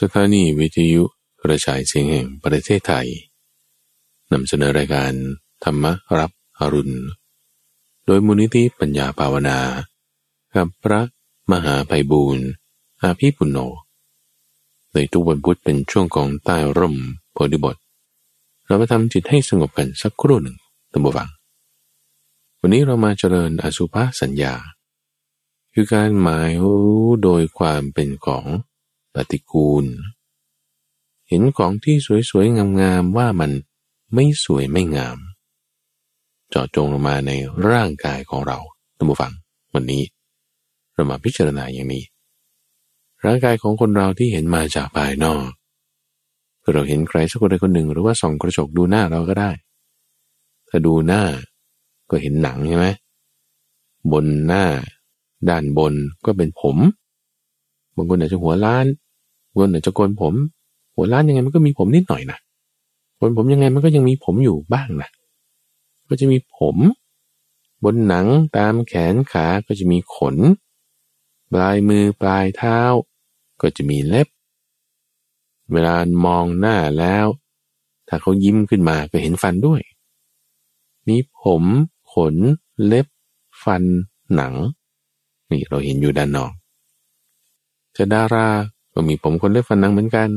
[0.00, 1.02] สถานีวิทยุ
[1.42, 3.08] กระจายเสียงแห่งประเทศไทย
[4.32, 5.12] นำเสนอรายการ
[5.64, 5.84] ธรรม
[6.18, 6.96] รับอรุณ
[8.06, 9.58] โดยมูลนิธิปัญญาภาวนา
[10.54, 11.00] กับพระ
[11.52, 12.46] มหาไพบูรณ์
[13.02, 13.58] อาภีปุณโญ
[14.92, 16.96] ในทุกวันพุธเป็นช่วงของใต้ร่ม
[17.32, 17.76] โพธิบท
[18.66, 20.56] เรามาทำจิตให้สงบกันสักครู่หนึ่ง
[20.92, 21.28] ตั้งบวัง
[22.60, 24.54] วันนี้เรามาเจริญอสุภาสัญญา
[25.74, 28.46] คือการหมายรู้โดยความเป็นของ
[29.14, 29.84] ปฏิกูล
[31.28, 31.96] เห็นของที่
[32.30, 33.50] สวยๆ งามๆ ว่ามัน
[34.14, 35.18] ไม่สวยไม่งาม
[36.48, 37.30] เจาะจงลงมาใน
[37.70, 38.58] ร่างกายของเรา
[38.96, 39.32] ท่านผู้ฟัง
[39.74, 40.02] วันนี้
[40.92, 42.04] เรามาพิจารณาอย่างนี้
[43.24, 45.48] ร่างกายของคนเราที่เห็นมาจากภายนอก
[46.72, 49.50] เราเห็นใครสักคนใดคนหนึ่ง หรือว่าส่องกระจกดูหน้าเราก็ได้
[50.68, 51.22] ถ้าดูหน้า
[52.10, 52.86] ก็เห็นหนังใช่ไหม
[54.12, 54.64] บนหน้า
[55.48, 55.94] ด้านบน
[56.24, 56.76] ก็เป็นผม
[57.96, 58.86] บางคนอาจจะหัวล้าน
[59.54, 60.34] บางคนอาจจะโกนผม
[60.94, 62.38] หัวล้านยังไงมันก็มีผมนิดหน่อยนะ
[63.16, 65.10] โกนผมยังไงมันก็ยังมีผมอยู่บ้างนะ
[66.08, 66.76] ก็จะมีผม
[67.84, 70.36] บนหนังตามแขนขาก็จะมีขน
[71.52, 72.78] ปลายมือปลายเท้า
[73.60, 74.28] ก็จะมีเล็บ
[75.72, 75.94] เวลา
[76.26, 77.26] มองหน้าแล้ว
[78.08, 79.80] ถ้าเขายิ้มขึ้นมาก็เห็นฟันด้วย
[81.08, 81.62] มีผม
[82.12, 82.34] ขน
[82.86, 83.06] เล็บ
[83.64, 83.82] ฟัน
[84.34, 84.54] หนัง
[85.50, 86.52] นี่เราเห็นอยู่ด้านนอก
[87.96, 88.48] จะดารา
[88.94, 90.28] ก็มีผมคนเล็บฟันหนังเหมือนกัน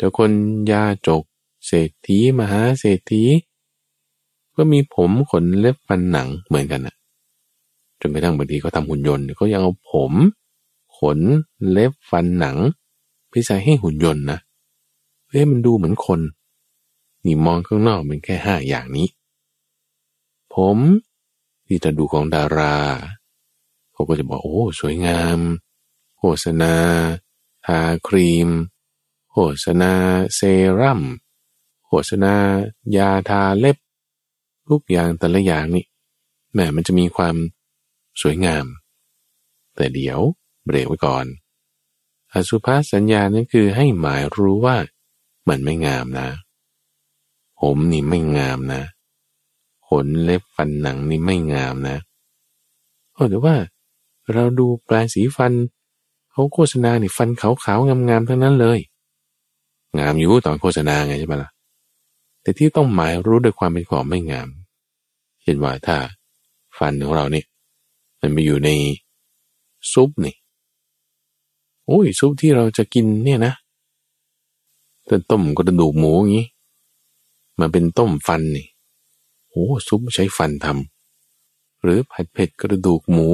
[0.00, 0.30] จะคน
[0.70, 1.22] ยาจก
[1.66, 3.22] เศรษฐีมหาเศรษฐี
[4.56, 6.94] ก็มีผมขนเล็บฟันหนังเหมือนกันนะ
[8.00, 10.12] จนกระทั่งบางทีเขาทำหุ่นยนต์เขายังเอาผม
[10.98, 11.18] ขน
[11.70, 12.56] เล็บฟันหนัง
[13.30, 14.38] ไปใส่ให้หุ่นยนต์นะ
[15.28, 16.20] เฮ้ยมันดูเหมือนคน
[17.24, 19.08] นี่มองข้างนอกเป็นแค่ห้าอย่างนี้
[20.54, 20.78] ผม
[21.66, 22.76] ที่จะดูของดารา
[23.92, 25.38] เขาก็จะบอกโอ้ สวยงาม
[26.18, 26.74] โฆษณา
[27.66, 28.48] ทาครีม
[29.30, 29.92] โฆษณา
[30.34, 30.40] เซ
[30.80, 31.02] รั่ม
[31.86, 32.34] โฆษณา
[32.96, 33.76] ยาทาเล็บ
[34.68, 35.84] ทุกอย่างแต่ละอย่างนี่
[36.52, 37.36] แม่มันจะมีความ
[38.20, 38.64] สวยงาม
[39.74, 40.20] แต่เดี๋ยว
[40.64, 41.26] เบรกไว้ก่อน
[42.32, 44.76] อสุภาสัญญานั่นคือให้หมายรู้ว่า
[45.48, 46.28] มันไม่งามนะ
[47.60, 48.82] ผมนี่ไม่งามนะ
[49.88, 51.96] ขนเล็บฟันหนังนี่ไม่งามนะ
[53.12, 53.56] โอ้แต่ว่า
[54.32, 55.52] เราดูแปลงสีฟัน
[56.34, 58.78] เขาโฆษณาเนี่ฟันขาวๆงามๆทั้งนั้นเลย
[59.98, 61.50] งามอยู่ตอนโฆษณาไงใช่ไหมล่ะ
[62.42, 64.48] แต่ที่ต้องหมายรู้ด้วยความเป็นของไม่งาม
[65.42, 65.96] เช่นว่าถ้า
[66.78, 67.46] ฟันของเราเนี่ย
[68.20, 68.70] มันไปอยู่ใน
[69.92, 70.34] ซุปนี่
[71.86, 73.54] โอ้ยซุปที่เราจะกินเนี่ยนะ
[75.08, 76.46] ต้นต้มกระดูกหมูอย่างนี้
[77.58, 78.66] มันเป็นต้มฟันนี่
[79.50, 83.28] โอ้ซุปใช้ฟันทำหรือผัดเผ็ดกระดูกหมู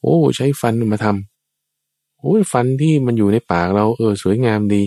[0.00, 1.33] โอ้ ใช้ฟันมาทำ
[2.24, 4.82] โอ้ยฟันที่มันอยู่ในปากเราเออสวยงามดี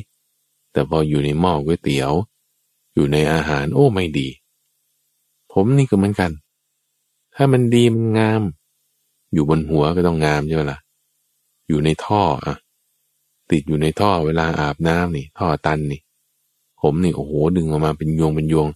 [0.72, 2.12] แต่พออยู่ในหม้อก๋วยเตี๋ยว
[2.94, 4.28] อยู่ในอาหารโอ้ไม่ดี
[5.52, 6.32] ผมนี่ก็เหมือนกัน
[7.36, 8.42] ถ้ามันดีมันงาม
[9.34, 10.80] อยู่บนหัวก็ต้องงามใช่ไหมล่ะ
[11.68, 12.56] อยู่ในท่ออะ
[13.52, 16.02] ติดอยู่ในท่อเวลาอาบน้ำนี่ ท่อตันนี่
[16.82, 18.68] ผมนี่โอ้โหดึงออกมาเป็นยวงเป็นยวง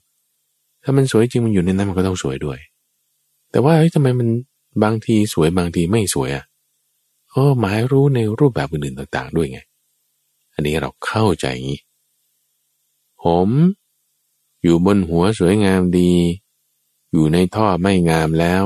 [0.84, 2.58] ถ้ามันสวยจริงมันอยู่ในนั้นมันก็ต้องสวยด้วย
[3.52, 4.28] แต่ว่าเฮ้ยทำไมมัน
[4.84, 6.46] บางทีสวยบางทีไม่สวยอะ
[7.32, 9.60] เออหมายรู้ในรูปแบบอื่นๆต่าง ๆ ด้วยไง
[10.54, 11.82] อันนี้เราเข้าใจงี้
[13.24, 13.50] ผม
[14.62, 16.12] อยู่บนหัวสวยงามดี
[17.12, 18.64] อยู่ในท่อไม่งามแล้ว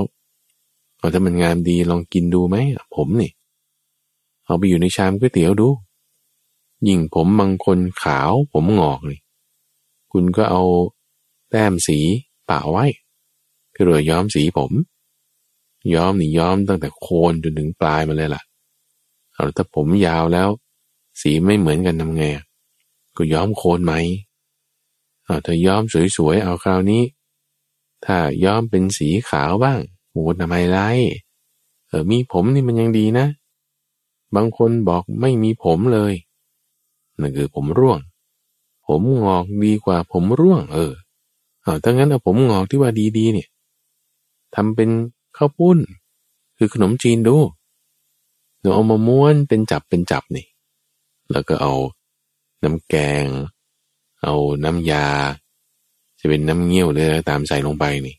[0.97, 2.55] เอาถ้ามันงามดีลองกินดูไหม
[2.95, 3.31] ผมนี่
[4.45, 5.69] เอาไปอยู่ในชามก๋วยเตี๋ยวดู
[6.87, 9.19] ยิ่งผมบางคนขาวผมงอกนี่
[10.11, 10.63] คุณก็เอา
[11.49, 11.99] แต้มสี
[12.49, 12.85] ป่าไว้
[13.73, 14.71] คือเรือย้อมสีผม
[15.93, 18.41] ย้อมนี่ย้อมตั้งแต่โคนจนถึงปลายมาเลยล่ะ
[19.35, 20.49] เอาถ้าผมยาวแล้ว
[21.21, 22.23] สีไม่เหมือนกันทำไง
[23.17, 23.93] ก็ย้อมโคนไหม
[25.23, 25.83] เอาถ้าย้อม
[26.17, 27.03] สวยๆเอาคราวนี้
[28.05, 29.79] ถ้าย้อมเป็นสีขาวบ้าง
[30.09, 30.79] โหทำไมไร
[31.87, 33.27] เออมีผมนี่มันยังดีนะ
[34.35, 36.13] บางคนบอกไม่มีผมเลย
[37.19, 37.99] นั่นคือผมร่วง
[38.87, 40.93] ผมงอกดีกว่าผมร่วง เออ
[41.61, 43.47] เอาถ้างั้นเอาผมงอกที่ว่าดีๆเนี่ย
[44.55, 44.89] ทำเป็น
[45.37, 45.79] ข้าวปุ้น
[46.57, 47.35] คือขนมจีนดู
[48.65, 50.45] เราเอามาม้วนเป็นจับเป็นจับนี่
[51.31, 51.73] แล้วก็เอา
[52.63, 53.25] น้ำแกง
[54.23, 55.07] เอาน้ำยา
[56.19, 58.15] จะเป็นน้ำเงี้ยวเลยตามใส่ลงไปนี่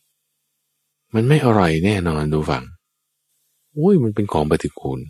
[1.15, 2.65] มันไม่อร่อยแน่นอนดูฝัง
[3.73, 5.01] โอ้ยมันเป็นของปฏิกูล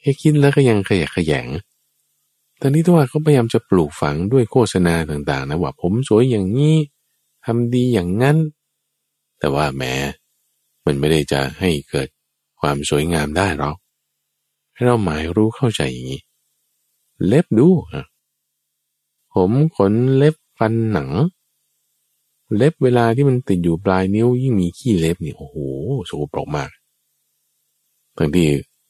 [0.00, 1.46] แค่คิดแล้วก็ยังขยะขยง
[2.60, 6.76] ตอนนี้ตัวเขาพยายามจะปลูกฝังด้วยโฆษณาต่างๆนะว่าผมสวยอย่างนี้
[7.44, 8.36] ทำดีอย่างนั้น
[9.38, 9.94] แต่ว่าแม้
[10.86, 12.08] มันไม่ได้จะให้เกิด
[12.60, 13.76] ความสวยงามได้หรอก
[14.76, 16.22] ให้เราหมายรู้เข้าใจอย่างนี้
[17.26, 17.68] เล็บดู
[19.32, 21.10] ผมขนเล็บฟันหนัง
[22.56, 25.56] เล็บเวลาที่มันติดอยู่ปลายนิ้วยิ่งมีขี้เล็บนี่โอ้โห
[26.08, 26.70] สกปรกมาก
[28.16, 28.44] บางที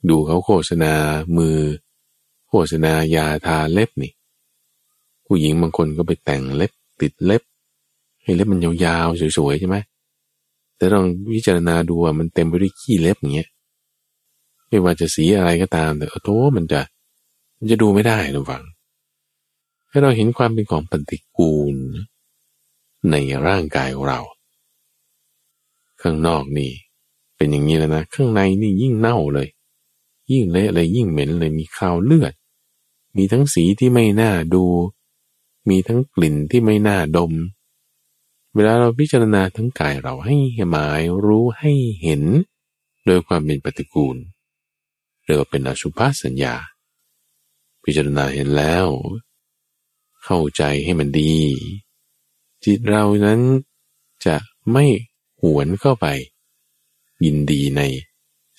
[0.08, 0.92] ดูเขาโฆษณา
[1.36, 1.56] มือ
[2.48, 4.12] โฆษณายาทาเล็บนี่
[5.26, 7.42] ผู้หญิงบางคนก็ไปแต่งเล็บติดเล็บ
[8.22, 9.76] ให้เล็บมันยาวๆสวยๆใช่ไหม
[10.76, 13.48] แต่ลองวิจารณาดูว่ามันเต็มไปด้วยขี้เล็บอย่างเงี้ย
[14.68, 16.80] ไม่ว่าจะสีอะไรก็ตามแต่โอ้โมันจะ
[17.58, 18.62] มันจะดูไม่ได้ระวัง
[19.88, 21.76] ให้เราเห็นความเป็นของปฏิกูล
[23.10, 23.14] ใน
[23.46, 24.20] ร่างกายของเรา
[26.02, 26.72] ข้างนอกนี่
[27.36, 29.48] เป็นอย่างนี้แล้วนะ ข้างในนี่ยิ่งเน่าเลย
[30.32, 32.34] ยิ่งเละเลยยิ่งเหม็นเลยมีคาวเลือด
[33.16, 34.64] มีทั้งสีที่ไม่น่าดู
[35.68, 37.32] มีทั้งกลิ่นที่ไม่น่าดม
[38.54, 40.36] เวลาเราพิจารณาทั้งกายเราให้
[40.70, 41.72] หมายรู้ให้
[42.02, 42.22] เห็น
[43.06, 44.16] โดยความเป็นปฏิกูล
[45.26, 46.54] เรียกว่าเป็นอสุภาสัญญา
[47.82, 48.86] พิจารณาเห็นแล้ว
[50.24, 51.34] เข้าใจให้มันดี
[52.64, 53.40] จิตเรานั้น
[54.26, 54.36] จะ
[54.72, 54.84] ไม่
[55.42, 56.06] หวนเข้าไป
[57.24, 57.82] ยินดีใน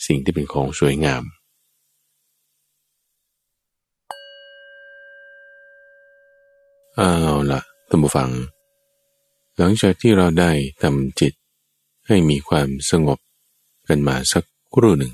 [0.06, 1.24] สิ่งที่เป็นของสวยงาม
[6.96, 7.12] เอา
[7.52, 8.30] ละท่านผู้ฟัง
[9.58, 11.34] หลังจากที่เราได้ทำจิต
[12.08, 13.20] ให้มีความสงบ
[13.88, 14.44] กันมาสัก
[14.74, 15.14] ครู่หนึ่ง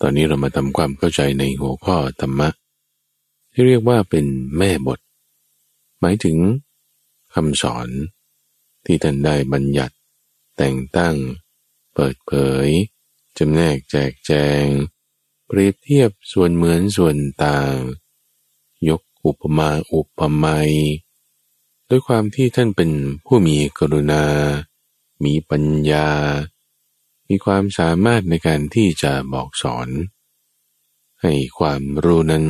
[0.00, 2.48] ตอนนี้เรามาทำความเข้าใจในหัวข้อธรรมะ
[3.52, 4.26] ที่เรียกว่าเป็น
[4.58, 5.00] แม่บท
[6.00, 6.36] หมายถึง
[7.34, 7.88] คำสอน
[8.84, 9.94] ที่ท่านได้บัญญัติ
[10.56, 11.16] แต่งตั้ง
[11.94, 12.32] เปิดเผ
[12.66, 12.68] ย
[13.38, 14.32] จำแนกแจกแจ
[14.62, 14.64] ง
[15.46, 17.76] เปรียบเทียบส่วนเหมือนส่วนต่าง
[18.88, 20.72] ยกอุปมาอุปไมย
[21.88, 22.90] ด้วยความที่ท่านเป็น
[23.26, 24.24] ผู้มีกรุณา
[25.24, 26.08] มีปัญญา
[27.32, 29.88] มีความสามารถในการที่จะบอกสอน
[31.22, 32.44] ให้ความรู้นั้น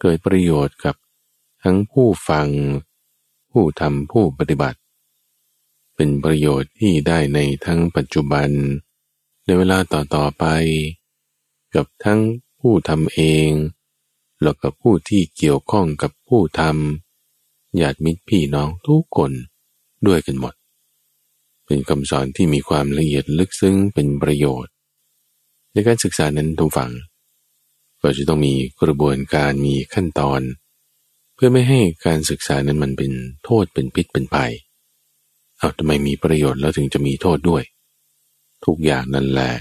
[0.00, 0.96] เกิดประโยชน์กับ
[1.62, 2.48] ทั้งผู้ฟัง
[3.50, 4.78] ผู้ทำผู้ปฏิบัติ
[5.94, 8.48] เป็นประโยชน์ที่ได้ในทั้งปัจจุบัน
[9.44, 10.44] ในเวลาต่อๆไป
[11.74, 12.20] กับทั้ง
[12.60, 13.50] ผู้ทำเอง
[14.42, 19.32] แล้วกับผู้ที่เกี่ยวข้องกับผู้ทำญาติมิตรพี่น้องทุกคน
[20.06, 20.55] ด้วยกันหมด
[21.66, 24.72] เป็นคำสอนที่มีความละเอียดลึกซึ้งเป็นประโยชน์
[25.72, 26.92] ในการศึกษานั้นทุกฝัง
[28.02, 30.40] ก็จะต้องมีกระบวนการมีขั้นตอน
[31.34, 33.12] เพื่อไม่ให้การศึกษานั้นมันเป็น
[33.44, 34.52] โทษเป็นพิษเป็นภัย
[35.58, 37.62] เอาทำไมมีประโยชน์แล้วถึงจะมีโทษด้วย
[38.64, 39.52] ทุกอย่างนั่นแหละ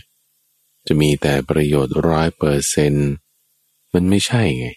[0.88, 2.94] จะมีแต่ประโยชน์ร้อยเปอร์เซน
[3.94, 4.68] มันไม่ใช่ไง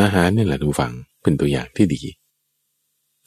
[0.00, 0.92] อาหารนี่แหละทุกฝัง
[1.22, 2.02] เป็นตัวอย่างที่ดี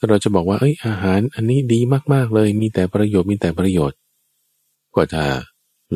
[0.08, 1.80] เราจะบอกว่าเอ้ยอาหารอันนี้ดี
[2.12, 3.98] มากๆเลย มีแต่ประโยชน์มีแต่ประโยชน์
[4.94, 5.22] ก็จะ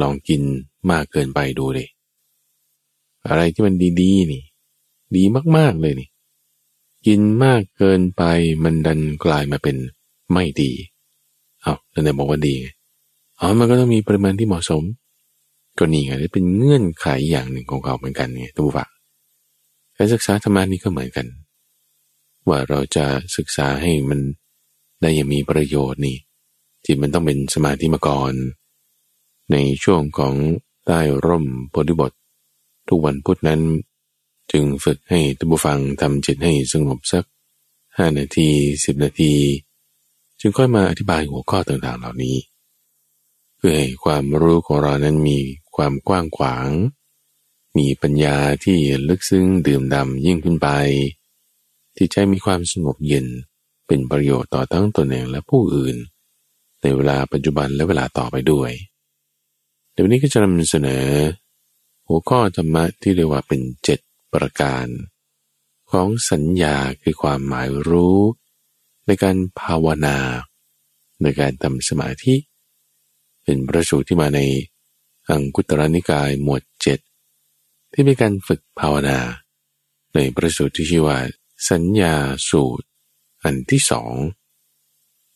[0.01, 0.43] ลองกิน
[0.91, 1.89] มากเกินไปดูเลย
[3.29, 4.43] อะไรที่มันดีๆนี่
[5.17, 5.23] ดี
[5.57, 6.09] มากๆเลยนี่
[7.07, 8.23] กินมากเกินไป
[8.65, 9.77] มันดันกลายมาเป็น
[10.33, 10.73] ไม่ดี
[11.63, 12.55] เอาแล้วไหนบอกว่าดี
[13.39, 14.83] อ๋อมันก็ต้องมีปริมาณที่เหมาะสม
[15.79, 18.91] ก็นี่ไงนี่เป็นเงื่อนไขอย่างหนึ่งของเขาเหมือนกันไงทุกฝ่าย
[19.97, 21.27] การศึกษาธรรมานี่ก็เหมือนกัน
[22.49, 23.07] ว่าเราจะ
[23.37, 24.21] ศึกษาให้มัน
[25.01, 26.17] ได้อย่างมีประโยชน์นี่
[26.85, 28.33] ที่มันต้องเป็นสมาธิมาก่อน
[29.53, 30.35] ในช่วงของ
[30.87, 32.13] ใต้ร่มโพธิบท
[32.89, 33.63] ทุกวันพุธนั้น
[34.53, 37.25] จึงฝึกให้ทุกฟังทำจิตให้สงบสัก
[37.97, 38.49] ห้านาที
[38.85, 39.35] สิบนาที
[40.41, 42.37] จึงค่อยมาอธิบายหัวข้อต่างๆเหล่านี้
[43.57, 45.39] เพื่อให้ความรู้ของเรานั้นมี
[45.77, 46.69] ความกว้างขวาง
[47.79, 50.69] มีปัญญาที่ลึกซึ้งดื่มดำยิ่งขึ้นไป
[51.97, 53.27] ที่ใจมีความสงบเย็น
[53.87, 55.97] เป็นประโยชน์ต่อทั้งตนเองและผู้อื่น
[56.83, 58.71] ในเวลาปัจจุบันและเวลาต่อไปด้วย
[59.93, 61.07] เดี๋ยวนี้ก็จะนำเสนอ
[62.09, 64.01] หัวข้อธรรมะที่เรียกว่าเป็นเจ็ด
[64.33, 64.87] ประการ
[65.91, 68.19] ของสัญญาคือความหมายรู้
[69.07, 70.19] ในการภาวนา
[71.23, 72.35] ในการทำสมาธิ
[73.45, 74.41] เป็นประสูตรที่มาใน
[75.29, 76.99] อังคุตรนิกายหมวดเจ็ด
[77.93, 79.19] ที่เป็นการฝึกภาวนา
[80.15, 81.19] ในประสูตรที่ชื่อว่า
[81.71, 82.15] สัญญา
[82.51, 82.87] สูตร
[83.45, 84.15] อันที่สอง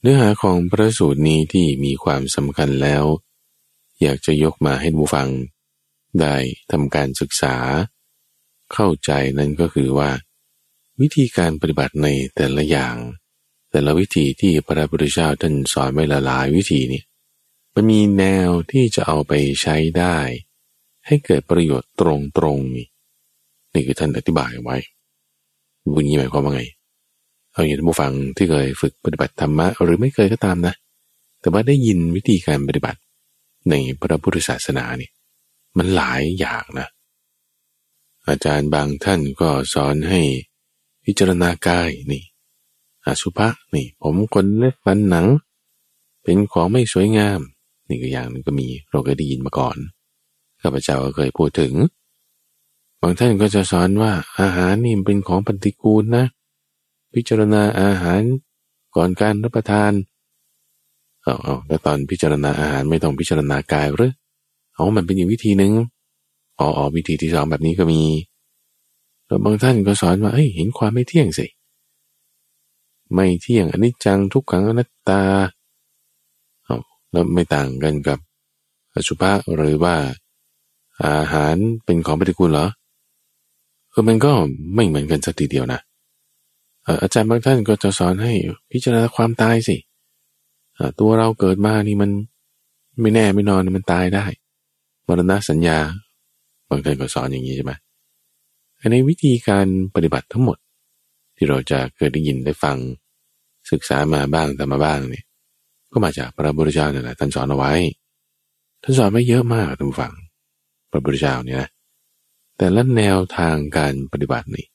[0.00, 3.04] เนื้อหาของพระสูตรนี้ที่มีความสำคัญแล้ว
[4.02, 5.28] อยากจะยกมาให้ผู้ฟัง
[6.20, 6.37] ได้
[6.70, 7.56] ทำการศึกษา
[8.73, 10.11] เข้าใจนั้นก็คือว่า
[11.00, 12.97] วิธีการปฏิบัติในแต่ละอย่าง
[13.70, 17.02] แต่ละวิธีที่พระพุทธเจ้าท่านสอนไว้ละลายวิธีนี้
[17.75, 19.32] มันมีแนวที่จะเอาไป
[19.62, 20.16] ใช้ได้
[21.06, 22.02] ให้เกิดประโยชน์ต
[22.44, 22.87] รงๆนี่
[23.73, 24.76] นี่คือท่านอธิบายไว้
[25.95, 26.62] บุญนี้หมายความว่าไง
[27.52, 30.75] เอาอย่างท่านผู้ฟังที่เคยฝึกปฏิบัติธรรมะหรือไม่เคยก็ตามนะ
[31.40, 32.99] แต่ว่าได้ยินวิธีการปฏิบัติ
[33.71, 35.11] ในพระพุทธศาสนานี่
[35.78, 36.88] มันหลายอย่างนะ
[38.28, 40.21] อาจารย์บางท่านก็สอนให้
[41.04, 42.23] พิจารณากายนี่
[43.04, 45.26] อาสุภะนี่ ผมคนเล็กฟันหนัง
[46.23, 47.40] เป็นของไม่สวยงาม
[47.88, 49.76] นี่ก็อย่างนึงก็มีเราเคยได้ยินมาก่อน
[50.62, 51.73] ข้าพเจ้าก็เคยพูดถึง
[53.00, 56.24] บางท่านก็จะสอนว่าอาหารนี่เป็นของปฏิกูลนะ
[57.14, 58.22] พิจารณาอาหาร
[58.96, 59.92] ก่อนการรับประทาน
[61.22, 64.12] เอาเอาแล้วตอนพิจารณาอาหารไม่ต้องพิจารณากายหรือ
[64.74, 65.72] เอามันเป็นอีกวิธีหนึ่ง
[66.58, 68.02] อ๋อวิธีที่สองแบบนี้ก็มี
[69.26, 71.46] แล้วบางท่านก็สอนว่าเฮ้ยเห็นความไม่เที่ยงสิ
[73.14, 75.22] ไม่เที่ยงอันนี้จังทุกขังอนัตตา
[76.64, 76.76] เอา
[77.10, 78.18] แล้วไม่ต่างกันกับ
[78.94, 79.94] อสุภะหรือว่า
[81.04, 82.66] อาหารเป็นของปฏิกูลเหรอ
[83.92, 84.33] คือมันก็
[84.75, 85.80] ไม่เหมือนกันสักทีเดียวนะ
[87.02, 88.33] อาจารย์บางท่านก็จะสอนให้
[88.73, 89.76] พิจารณาความตายสิ
[91.00, 92.11] ตัวเราเกิดมานี่มัน
[93.00, 94.25] ไม่แน่ไม่นอนมันตายได้
[95.07, 95.78] มรณะสัญญา
[96.68, 97.73] บางท่านก็สอนอย่างนี้ใช่ไหม
[98.90, 100.59] ในวิธีการปฏิบัติทั้งหมด
[101.37, 102.76] ที่เราจะเคยได้ยินได้ฟัง
[103.71, 105.25] ศึกษามาบ้างทำมาบ้างเนี่ย
[105.92, 107.73] ก็มาจากพระบุตรเจ้าเนี่ยแหละท่านสอนเอาไว้
[108.83, 110.12] ท่านสอนไว้เยอะมากท่านฟัง
[110.90, 111.68] พระบุตรเจ้าเนี่ยนะ
[112.58, 114.66] แต่ละแนวทางการปฏิบัตินี่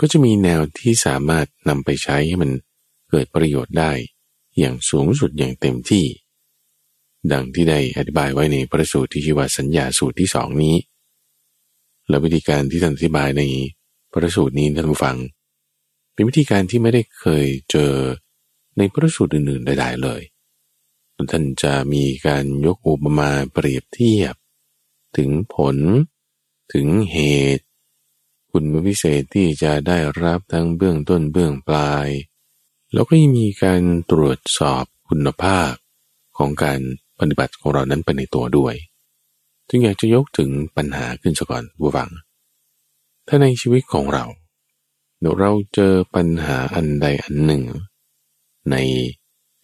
[0.00, 2.50] ก็จะมีแนวที่สามารถนำไปใช้ให้มัน
[3.10, 3.92] เกิดประโยชน์ได้
[4.58, 6.04] อย่างสูงสุดอย่างเต็มที่
[7.32, 10.76] ดังที่ได้อธิบายไว้ในพระสูตรที่ชื่อว่าสัญญาสูตรที่สองนี้
[12.08, 13.42] และวิธีการที่ท่านอธิบายใน
[14.12, 15.16] พระสูตรนี้ท่านผู้ฟัง
[16.12, 17.92] เป็นวิธีการที่ไม่ได้เคยเจอ
[18.78, 20.22] ในพระสูตรอื่นๆใดๆเลย
[21.30, 24.34] ท่านจะมีการยกอุปมาเปรียบเทียบ
[25.16, 25.76] ถึงผล
[26.72, 27.18] ถึงเห
[27.56, 27.64] ตุ
[28.50, 32.08] คุณวิเศษที่จะได้รับทั้งเบื้องต้นเบื้องปลาย
[32.92, 35.72] แล้วก็ยังมีการตรวจสอบคุณภาพ
[36.38, 36.80] ของการ
[37.18, 38.74] ปฏิบัติของเรานั้นไปในตัวด้วย
[39.68, 42.10] จึงอยากจะยกถึงปัญหาขึ้นซะก่อนบูฟัง
[43.26, 44.24] ถ้าในชีวิตของเรา
[45.40, 47.62] เราเจอปัญหาอันใดอันหนึ่ง
[48.70, 48.76] ใน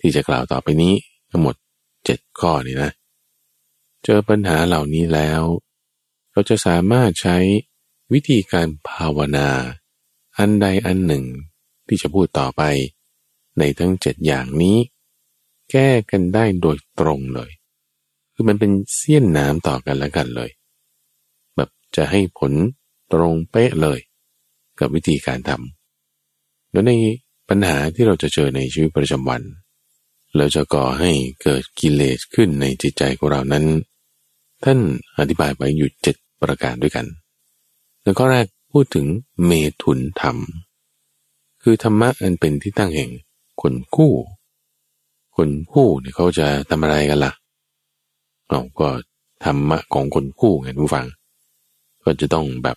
[0.00, 0.94] ที่จะกล่าวต่อไปนี้
[1.30, 1.54] ทั้งหมด
[2.04, 2.92] เจ็ดข้อนี้นะ
[4.04, 5.42] เจอปัญหาเหล่านี้แล้ว
[6.34, 7.36] เราจะสามารถใช้
[8.12, 9.48] วิธีการภาวนา
[10.38, 11.24] อันใดอันหนึ่ง
[11.86, 12.62] ที่จะพูดต่อไป
[13.58, 14.76] ในทั้งเจ็ดอย่างนี้
[15.70, 17.50] แก้กันได้โดยตรงเลย
[18.34, 20.50] คือมันเป็นเสี้ยนน้ำต่อกันแล้วกันเลย
[21.56, 22.52] แบบจะให้ผล
[23.12, 23.98] ตรงเป๊ะเลย
[24.78, 26.92] กับวิธีการทำแล้วใน
[27.48, 29.42] ปัญหาที่เราจะเจอในชีวิตประจำวัน
[30.36, 31.12] เราจะก่อให้
[31.42, 33.64] เกิดกิเลสขึ้นในจิตใจของเรานั้น
[34.64, 34.78] ท่าน
[35.18, 37.06] อธิบายไว้อยู่เจ็ด ประการด้วยกัน
[38.04, 39.06] แล้วก็แรกพูดถึง
[39.44, 39.50] เม
[39.82, 40.36] ถุนธรรม
[41.62, 43.10] คือธรรมะอันเป็นที่ตั้งแห่ง
[43.62, 44.12] คนคู่
[45.36, 47.32] คนคู่เนี่ยเขาจะทำอะไรกันละ่ะ
[48.48, 48.88] เอาก็
[49.44, 51.06] ธรรมะของคนคู่ไงทุกฝัง
[52.04, 52.76] ก็จะต้องแบบ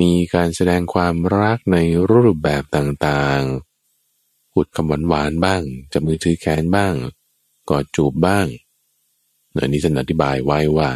[0.00, 1.78] มีการแสดงความรักใน
[2.10, 6.94] รูปแบบต่างๆ พูดคำหวานๆบ้างจับมือถือแขนบ้าง
[7.70, 8.46] กอดจูบบ้าง
[9.52, 10.88] เนนี้จะอธิบายไว้ว่า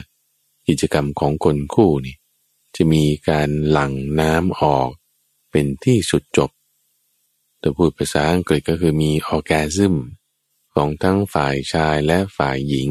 [0.68, 2.16] กิจกรรมของคนคู่นี่
[2.76, 4.88] จะมีการหลั่งน้ำออก
[5.50, 6.50] เป็นที่สุดจบ
[7.60, 9.94] ถ้าพูดภาษาอังกฤษก็คือมีออแกซึม
[10.74, 12.90] ของทั้งฝ่ายชายและฝ่ายหญิง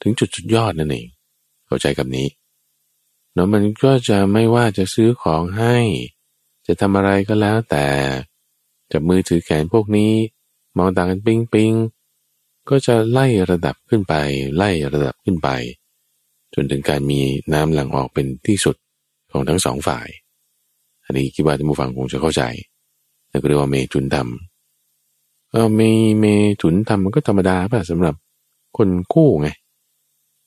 [0.00, 1.06] ถึงจุดสุดยอดนั่นเอง
[1.66, 2.28] เข้าใจกับนี้
[3.32, 5.76] เนาะมันก็จะไม่ว่าจะซื้อของให้
[6.66, 7.86] จะทำอะไรก็แล้วแต่
[8.92, 10.12] จับมือถือแขนพวกนี้
[10.76, 11.72] มองต่างกันปิงปิง
[12.68, 14.14] ก็จะไล่ระดับขึ้นไป
[14.56, 15.48] ไล่ระดับขึ้นไป
[16.54, 17.20] จนถึงการมี
[17.52, 18.76] น้ำหลั่งออกเป็นที่สุด
[19.32, 20.08] ของทั้งสองฝ่าย
[21.04, 22.42] อันนี้คิดว่าท่านผู้ฟังคงจะเข้าใจ
[23.30, 24.28] แล้วก็เรียกว่าเมถุนธรรม
[25.50, 25.80] เออเม
[26.20, 26.24] เม
[26.62, 28.14] ถุนธรรมมันก็ธรรมดาป่ะสำหรับ
[28.76, 29.48] คนคู่ไง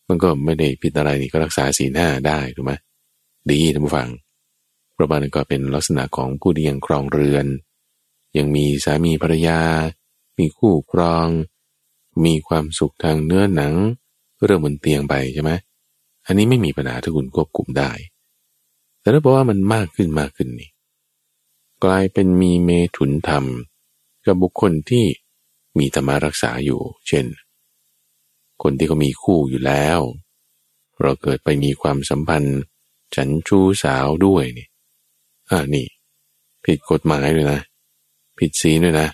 [0.07, 2.73] มันก็ไม่ได้ผิดอะไรนี่ก็รักษาศีลห้าได้ถูกไหม
[3.51, 4.09] ดีท่านผู้ฟัง
[4.97, 7.45] ประบาณก็เป็นลักษณะของผู้ที่ยังครองเรือน
[8.37, 9.59] ยังมีสามีภรรยา
[10.37, 11.27] มีคู่ครอง
[12.25, 13.73] มีความสุขทางเนื้อหนัง
[14.43, 15.51] เรื่องบนเตียงไปใช่ไหม
[16.27, 17.91] อันนี้ไม่มีปัญหาถ้าคุณควบคุมได้
[19.01, 20.69] แต่ถ้าบอกว่ามันมากขึ้นมากขึ้นนี่
[21.83, 23.45] กลายเป็นมีเมถุนธรรม
[24.25, 25.05] กับบุคคลที่
[25.77, 27.25] มีธรรมารักษาอยู่ เช่น
[28.63, 29.99] คนที่เขามีคู่อยู่แล้ว
[31.01, 32.59] เราเกิดไปมีความสัมพันธ์
[33.15, 34.67] ฉันชู้สาวด้วยนี่
[35.49, 35.85] อ่านี่
[36.65, 37.61] ผิดกฎหมายด้วยนะ
[38.37, 39.09] ผิดศีลด้วยนะ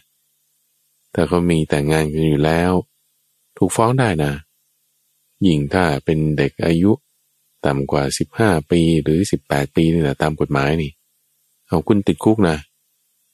[1.14, 2.72] ถ้าเขามีแต่งงานกันอยู่แล้ว
[3.58, 4.32] ถูกฟ้องได้นะ
[5.48, 6.92] ยิ่งถ้าเป็นเด็กอายุ
[7.66, 8.04] ต่ำกว่า
[8.38, 10.92] 15 ปีหรือ 18 ปีนี่แหละตามกฎหมายนี่
[11.68, 12.58] เอาคุณติดคุกนะ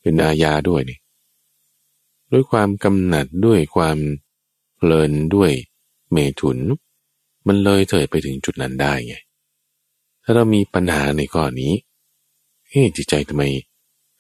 [0.02, 0.98] เป็นอาญาด้วยนี่
[2.32, 3.98] ด้วยความกำหนัดด้วยความ
[4.78, 5.52] เพลินด้วย
[6.12, 6.58] เมถุน
[7.48, 9.16] มันเลยเถิดไปถึงจุดนั้นได้ไง
[10.24, 11.74] ถ้าเรามีปัญหาในข้อนี้
[12.70, 13.44] เฮ้จิตใจทำไม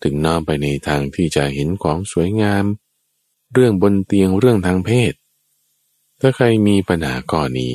[0.03, 2.65] ถึงน้อมไปในทางที่จะเห็นของสวยงาม
[3.53, 5.13] เรื่องบนเตียงเรื่องทางเพศ
[6.19, 7.71] ถ้าใครมีปัญหาข้อนี้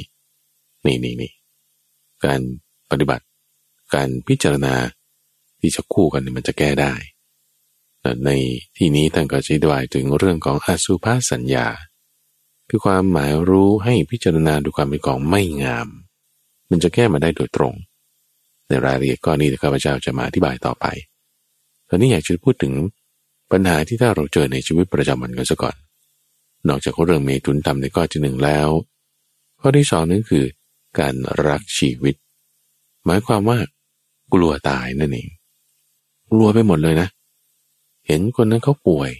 [0.86, 1.32] นี่นี่นี่
[2.24, 2.40] การ
[2.90, 3.24] ปฏิบัติ
[3.94, 4.74] การพิจารณา
[5.60, 6.92] ที่จะคู่กันมันจะแก้ได้
[8.24, 8.30] ใน
[8.76, 11.66] ที่นี้ท่านก็ชี้ดวายถึงเรื่องของอสุภาสัญญา
[12.68, 15.88] คือความหมายรู้ให้พิจารณาดูความเป็นของไม่งาม
[16.70, 17.74] มันจะแก้มาได้โดยตรง
[18.68, 20.86] ในรายละเอียดก้อนนี้ข้าพเจ้าจะมาอธิบายต่อไป
[21.88, 22.72] ตอนนี้อยากจะพูดถึง
[23.52, 25.74] ปัญหาที่ถ้าเราเจอในชีวิตประจำวันกันซะก่อน
[26.68, 28.68] นอกจากเรื่องเมตุนทำในข้อที่หนึ่งแล้ว
[29.60, 30.44] ข้อที่สองนั้นคือ
[30.98, 31.14] การ
[31.46, 32.14] รักชีวิต
[33.04, 33.58] หมายความว่า
[34.34, 35.28] กลัวตายนั่นเอง
[36.30, 37.08] กลัวไปหมดเลยนะ
[38.06, 39.10] เห็นคนนั้นเขาป่วย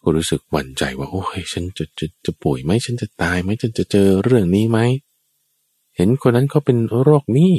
[0.00, 4.78] ก็รู้สึกหวั่นใจว่าโอ้ยฉันจะจะจะป่วยไหมฉันจะตายไหมฉันจะเจอเรื่องนี้ไหม
[5.96, 7.52] เห็นคนนั้นเขาเป็นโรคนี้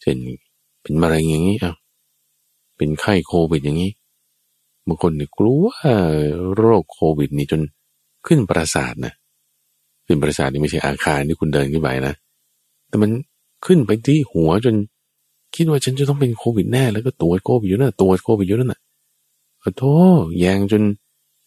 [0.00, 0.16] เช่น
[0.82, 1.74] เป็นมะเร็งอย่างนี้อะ
[2.76, 3.92] เป็นไข้โควิดอย่างนี้
[4.86, 5.66] บางคนเนี่ยกลัว
[6.56, 7.60] โรคโควิดนี่จน
[8.26, 9.14] ขึ้นประสาทนะ
[10.06, 12.14] ขึ้นประสาทนี่ไม่ใช่อาคารที่คุณเดินขึ้นไปนะ
[12.88, 13.10] แต่มัน
[13.66, 14.74] ขึ้นไปที่หัวจน
[15.54, 18.80] คิดว่าฉันจะต้องเป็นโควิดแน่แล้วก็ตรวจโควิดอยู่นั่นตรวจโควิดอยู่นั่นน่ะ
[19.62, 19.84] ขอโท
[20.20, 20.82] ษแยงจน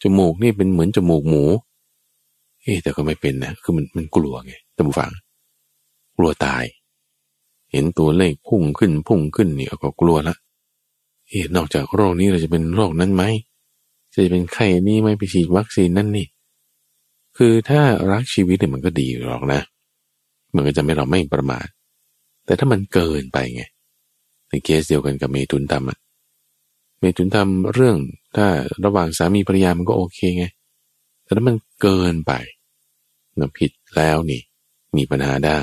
[0.02, 1.44] จมูกนี่เป็นเหมือนจมูกหมู
[2.62, 5.12] เอ๊แต่ก็ไม่เป็นนะคือมันมันกลัวไงท่านผู้ฟัง
[6.18, 6.64] กลัวตาย
[7.72, 10.36] เห็นตัวเลขพุ่งขึ้นพุ่งขึ้นนี่ก็กลัวละ
[11.30, 13.24] เอ๊นอกจากโรคนี้เราจะเป็นโรคนั้นไหม
[14.14, 16.28] จะเป็นไข้นี้ไหมไปฉีดวัคซีนนั่นนี่
[17.38, 17.82] คือถ้า
[18.12, 19.62] รักชีวิตเนี่ยมันก็ดีหรอกนะ
[20.56, 21.68] มันก็จะไม่เราไม่ประมาท
[22.46, 23.64] แต่ถ้ามันเกินไปไง
[24.50, 25.98] ในเคสเดียวกันกับเมตุนทำอะ
[27.00, 27.98] เมตุนทำเรื่อง
[28.36, 28.48] ถ้า
[28.86, 30.46] ระหว่างสามีภรรยามันก็โอเคไง
[31.24, 32.34] แต่ถ้ามันเกินไป
[33.40, 34.42] มันผิดแล้วนี่
[34.98, 35.60] มีปัญหาได้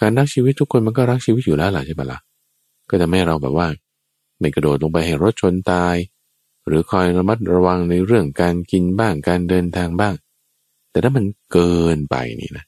[0.00, 2.20] การรักชีวิตทุกคนมันก็รักชีวิตอยู่แล้วล่ะใช่ปะละ่ะ
[2.90, 3.66] ก็จะไม่เราแบบว่า
[4.38, 5.96] ไม่กระโดดลงไปให้รถชนตาย
[6.66, 10.14] หรือคอยระมัดระวังในเรื่องการกินบ้างการเดินทางบ้าง
[10.90, 12.64] แต่ถ้ามันเกินไปนี่นะ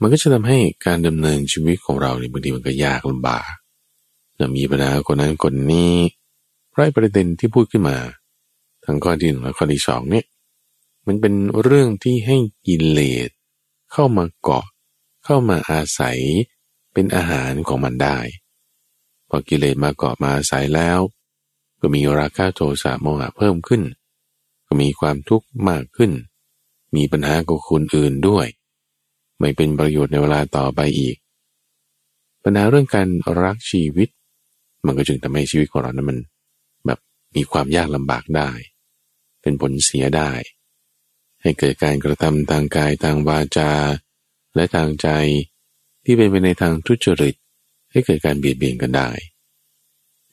[0.00, 3.50] มันก็จะทำให้การดำเนินชีวิตของเราเนี่ยบางทีมันก็ยากลำบาก
[4.38, 5.94] จะมีปัญหาคนนั้นคนนี้
[6.74, 7.96] พราะประเด็นที่พูดขึ้นมา
[8.84, 10.26] ทั้งข้อที่หนึ่งและข้อที่สองเนี่ย
[11.06, 13.30] มันเป็นเรื่องที่ให้กิเลส
[13.92, 14.66] เข้ามาเกาะ
[15.24, 16.18] เข้ามาอาศัย
[16.92, 18.18] เป็นอาหารของมันได้
[19.34, 21.00] อกิเลสมาเกาะมาอาศัยแล้ว
[21.80, 23.82] ก็มีราคะโทสะโมหะเพิ่มขึ้น
[24.66, 26.12] ก็มีความทุกข์มากขึ้น
[26.96, 28.46] มีปัญหากับคนอื่นด้วย
[29.38, 31.16] ไม่เป็นประโยชน์ในเวลาต่อไปอีก
[32.42, 33.08] ปัญหาเรื่องการ
[33.42, 34.08] รักชีวิต
[34.86, 36.18] มันก็จึงทำให้ชีวิตของเรานั้นมัน
[36.86, 36.98] แบบ
[37.36, 38.50] มีความยากลำบากได้
[39.42, 40.30] เป็นผลเสียได้
[41.42, 43.72] ให้เกิดการกระทำทางกายทางวาจา
[44.54, 45.08] และทางใจ
[46.04, 47.34] ที่เป็นไปในทางทุจริต
[47.94, 49.10] ให้เกิดการเบียดเบียนกันได้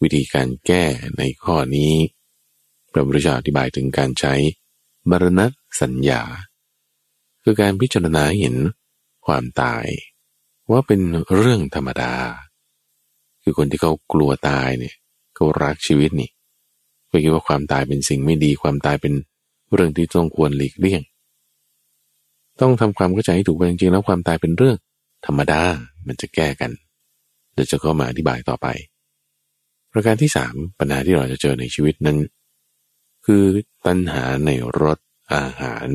[0.01, 0.83] วิธีการแก้
[1.17, 1.93] ในข้อนี้
[2.91, 4.33] พระพุทธเจ้าอธิบายถึงการใช้
[5.09, 5.45] มรณะ
[5.81, 6.21] สัญญา
[7.43, 8.55] คือการพิจารณาเห็น
[9.25, 9.85] ความตาย
[10.71, 11.01] ว่าเป็น
[11.35, 12.13] เรื่องธรรมดา
[13.43, 14.95] คือคนที่เขากลัวตายเนี่ย
[15.35, 16.29] เขารักชีวิตนี่
[17.09, 19.13] ก็คิดว่าความตายเป็นสิ่งไม่ดีความตายเป็น
[19.73, 21.01] เรื่องที่ต้องควรหลีกเลี่ยง
[22.61, 24.77] ต้องทำความเข้าใจให้ถูกไปจริงๆแล้วความตายเป็นเรื่อง
[25.25, 25.61] ธรรมดา
[26.07, 26.71] มันจะแก้กัน
[27.61, 28.67] ดี๋ยวจะเข้ามาอธิบายต่อไป
[29.91, 32.17] ประการที่สามปัญหาที่เราจะเจอในชีวิตนั้น
[33.25, 33.43] คือ
[33.85, 34.49] ตัณหาใน
[34.81, 34.99] รส
[35.33, 35.87] อาหาร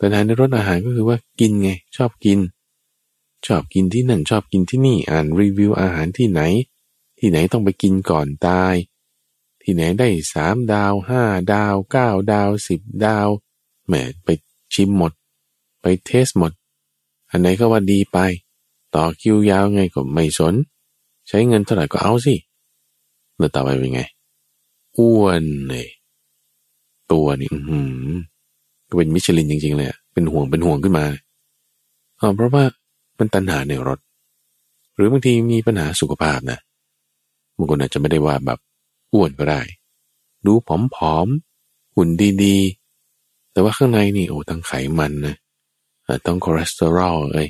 [0.00, 2.38] ตัณหาในรสอาหารก็คือว่ากินไง ชอบกิน
[3.46, 6.40] ชอบกินที่นั่นชอบกินที่นี่อ่านรีวิวอาหารที่ไหน
[7.18, 8.74] ที่ไหนต้องไปกินก่อนตาย
[9.62, 13.28] ที่ไหนได้สามดาวห้าดาวเก้าดาวสิบดาว
[13.86, 14.28] แหมไป
[14.74, 15.12] ชิมหมด
[15.82, 16.52] ไปเทสหมด
[17.30, 18.18] อันไหนก็ว่าดีไป
[18.94, 20.54] ต่อคิวยาวไงก็ไม่สน
[21.28, 22.34] ใช้เงินเท่าไหร่ก็เอาสิ
[23.36, 24.02] แล้วต่อไปเป็นไง
[24.98, 25.88] อ้วนเลย
[27.12, 27.78] ตัวนี่อื
[28.10, 28.14] ม
[28.88, 31.06] ก็เป็นมิชลินจริงๆเลยเป็นห่วงเป็นห่วงขึ้นมา
[32.36, 32.64] เพราะว่า
[33.18, 33.98] มันตัณหาในรส
[34.94, 36.58] หรือบางทีมีปัญหาสุขภาพนะ
[37.56, 38.58] บางคนอาจจะไม่ได้ว่าแบบ
[39.12, 39.60] อ้วนก็ได้
[40.46, 40.52] ดู
[40.96, 42.08] ผอมๆหุ่น
[42.44, 45.36] ดีๆ แต่ว่าข้างในนี่โอ้ทั้งไขมันนะ
[46.26, 47.48] ต้องคอเลสเตอรอลเอ้ย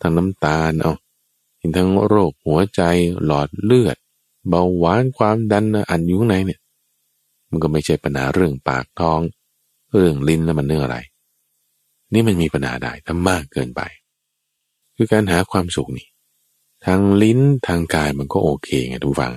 [0.00, 0.92] ทั้งน้ำตาลเอา
[1.76, 2.82] ทั้งโรคหัวใจ
[3.24, 3.96] หลอดเลือด
[4.48, 6.60] เบาหวานความดันอันอยู่ข้างในเนี่ย
[7.50, 9.20] มันก็ไม่ใช่ปัญหาเรื่องปากท้อง
[9.92, 10.98] เรื่องลิ้นแล้วมันเรื่องอะไร
[12.12, 13.80] นี่มันมีปัญหาได้ถ้ามากเกินไป
[14.96, 16.06] คือการหาความสุขนี่
[16.84, 19.34] ทางลิ้นทางกายมันก็โอเคไงทุกฝัง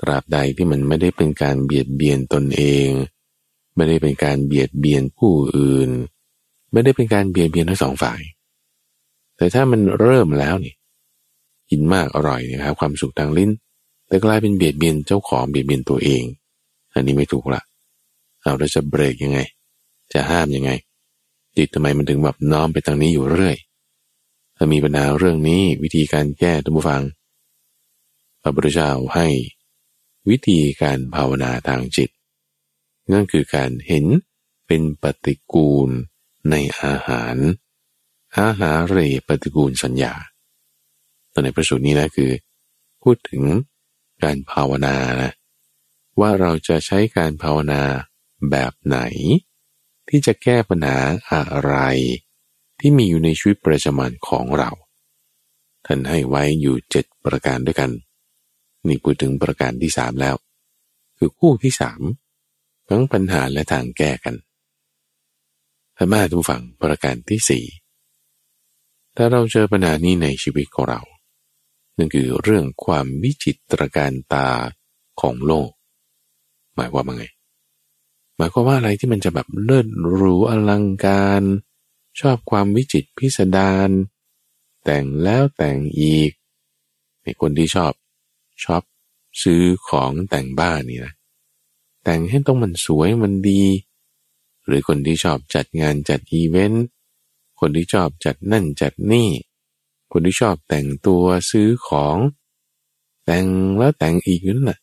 [0.00, 2.88] ตราบใดที่มันไม่ได้เป็นการเบียดเบียนตนเอง
[3.76, 5.90] ไม่ได้เป็นการเบียดเบียนผู้อื่น
[6.72, 8.20] ไม่ได้เป็นการเบียดเบียนทั้งสองฝ่าย
[9.38, 10.74] แต่ถ้ามันเริ่มแล้วนี่
[11.70, 13.50] กินมากอร่อยนะครับ ความสุขทางลิ้น
[14.08, 16.22] แต่กลายเป็นเบียดเบียนเจ้าของเบียดเบียนตัวเอง
[16.94, 17.62] อันนี้ไม่ถูกละ
[18.42, 19.38] เอาเราจะเบรกยังไง
[20.12, 20.70] จะห้ามยังไง
[21.56, 23.56] จิตทำไมมันถึงแบบน้อมไปทางนี้อยู่เรื่อย
[24.56, 27.02] ถ้ามีปัญหาเรื่องนี้วิธีการแก้ท่านผู้ฟัง
[28.42, 29.26] พระพุทธเจ้าให้
[30.30, 32.10] วิธีการภาวนาทางจิต
[33.12, 34.06] นั่นคือการเห็น
[34.66, 35.88] เป็นปฏิกูล
[36.50, 37.36] ในอาหาร
[38.36, 40.14] อาหารเรปฏิกูลสัญญา
[41.32, 42.30] ตอนในประสูตรนี้นะคือ
[43.02, 43.42] พูดถึง
[44.22, 45.32] การภาวนานะ
[46.20, 47.82] ว่าเราจะใช้การภาวนา
[48.50, 48.98] แบบไหน
[50.08, 50.98] ที่จะแก้ปัญหา
[51.32, 51.74] อะไร
[52.80, 54.70] ที่มีอยู่ในชีวิตประจำวันของเรา
[55.86, 57.90] ท่านให้ไว้อยู่เจ็ดประการด้วยกัน
[58.86, 60.36] นี่พูดถึงประการที่สามแล้ว
[61.18, 62.00] คือคู่ที่สาม
[62.88, 64.34] ทั้งปัญหาและทางแก้กัน
[65.96, 67.64] ถ้ามาทุกฝั่งประการที่สี่
[69.20, 71.00] ถ้าเราเจอปัญหานี้ในชีวิตของเรา
[71.96, 74.48] นั่นคือเรื่องความวิจิตรการตา
[75.20, 75.70] ของโลก
[76.74, 77.26] หมายความว่าไง
[78.36, 81.42] หมายความว่าอะไรที่มันจะแบบเลิศหรูอลังการ
[82.20, 83.90] ชอบความวิจิตพิสดาร
[84.84, 86.30] แต่งแล้วแต่งอีก
[87.22, 87.92] ในคนที่ชอบ
[88.64, 88.82] ชอบ
[89.42, 91.14] ซื้อของแต่งบ้านนี่นะ
[92.04, 93.62] แต่งให้ต้องมันสวยมันดี
[94.66, 96.84] หรือคนที่ชอบจัดงานจัดอีเวนต์
[97.60, 99.28] คนที่ชอบจัดนั่นจัดนี่
[100.12, 102.16] คนที่ชอบแต่งตัวซื้อของ
[103.24, 103.46] แต่ง
[103.78, 104.80] แล้วแต่งอีกนั่นแหละ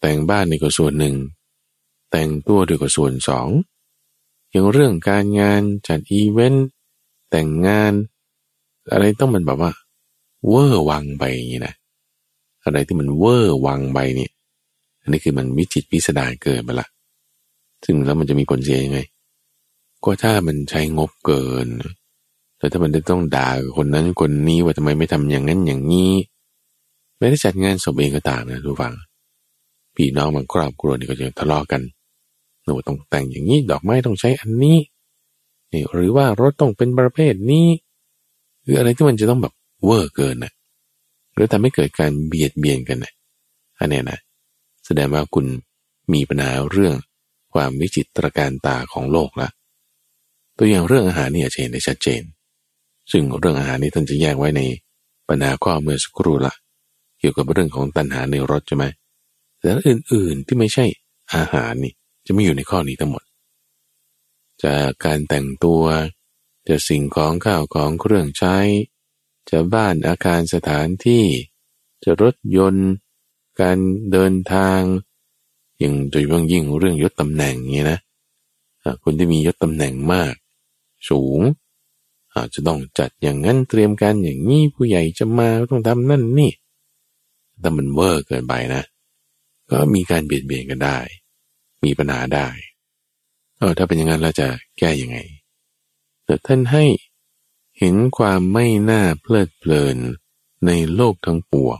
[0.00, 1.16] แต่งบ้านนี่ก็ส่วนหนึ่ง
[2.10, 3.48] แต่งตัวด้วยก็ส่วนสอง
[4.50, 6.66] อย่างเรื่องการงานจัดอีเวนต์
[7.30, 7.92] แต่งงาน
[8.92, 9.72] อะไรต้องมันแบบว่า
[10.48, 11.74] เวอร์วังไปอย่างนี้นะ
[12.64, 14.30] อะไรที่มันเวอร์วังไปเนี่ย
[15.00, 16.88] อันนี้คือมันวิจิตพิสดารเกินไปละ
[17.84, 19.00] ซึ่งแล้วมันจะมีผลเสียยังไง
[20.04, 21.68] ก็ถ้ามันใช้งบเกิน
[22.58, 26.12] แต่ถ้ามันจะต้องด่าคนนั้นคนนี้ว่าทำไมไม่ทำอย่างนั้นอย่างนี้
[27.18, 28.94] ไม่ได้จัดงานศพเองก็ตามนะทุกฝัง
[29.94, 31.82] พี่น้องมันครอบครัวนี่ก็จะทะเลาะกัน
[32.64, 34.78] หนูต้องแต่งอย่างนี้ดอกไม้ต้องใช้อันนี้
[35.72, 37.66] นี่หรือว่ารถต้องเป็นประเภทนี้
[38.62, 40.52] หรืออะไรที่มันจะต้องแบบเวอร์เกินนะ
[41.34, 43.12] หรือทำให้เกิดการเบียดเบียนกันนะ
[43.78, 44.18] อันนี้นะ
[44.86, 45.46] แสดงว่าคุณ
[46.12, 46.94] มีปัญหาเรื่อง
[47.54, 49.48] ความวิจิตรการตาของโลกละ
[50.64, 52.22] ตัวอย่างเรื่องอาหารนี่จะเห็นได้ชัดเจน
[53.10, 54.62] ซึ่งเรื่องอาหารนี้ท่านจะแยกไว้ใน
[55.28, 56.54] ปัญหาข้อเมื่อสักครู่ละ
[57.18, 58.84] เกี่ยวกับเรื่องของตัณหาในรสใช่ไหม
[59.58, 60.84] แต่อื่นๆที่ไม่ใช่
[61.34, 61.92] อาหารนี่
[62.26, 63.22] จะไม่อยู่ในข้อนี้ทั้งหมด
[64.64, 65.82] จากการแต่งตัว
[66.68, 68.56] จะสิ่งของข้าวของเครื่องใช้
[69.50, 71.24] จะบ้านอาคารสถานที่
[72.04, 72.90] จะรถยนต์
[73.60, 73.78] การ
[74.12, 74.80] เดินทาง
[75.82, 78.00] ย่งโดยเฉพาะยิ่งเรื่องยศตำแหน่งนี้นะ
[79.02, 80.34] คนที่มียศตำแหน่งมาก
[81.10, 81.40] สูง
[82.34, 86.52] อาจจะต้องจัดอย่างนั้นเตรียมการอย่างนี้ผู้ใหญ่จะมาต้องทำนั่นนี่
[87.60, 88.82] แต่มันเวอร์เกินไปนะ
[89.70, 90.98] ก็มีการเบียดเบียนกันได้
[91.84, 92.48] มีปัญหาได้
[93.58, 95.18] เออถ้าเป็นอย่างนั้นเราจะแก้ยังไง
[96.24, 96.84] แต่ท่านให้
[97.78, 99.96] เห็นความไม่น่าเพลิดเพลิน
[100.66, 101.78] ในโลกทั้งปวง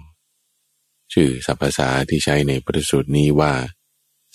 [1.12, 3.52] ชื่อสัพพษาที่ใช้ในประสูตรนี้ว่า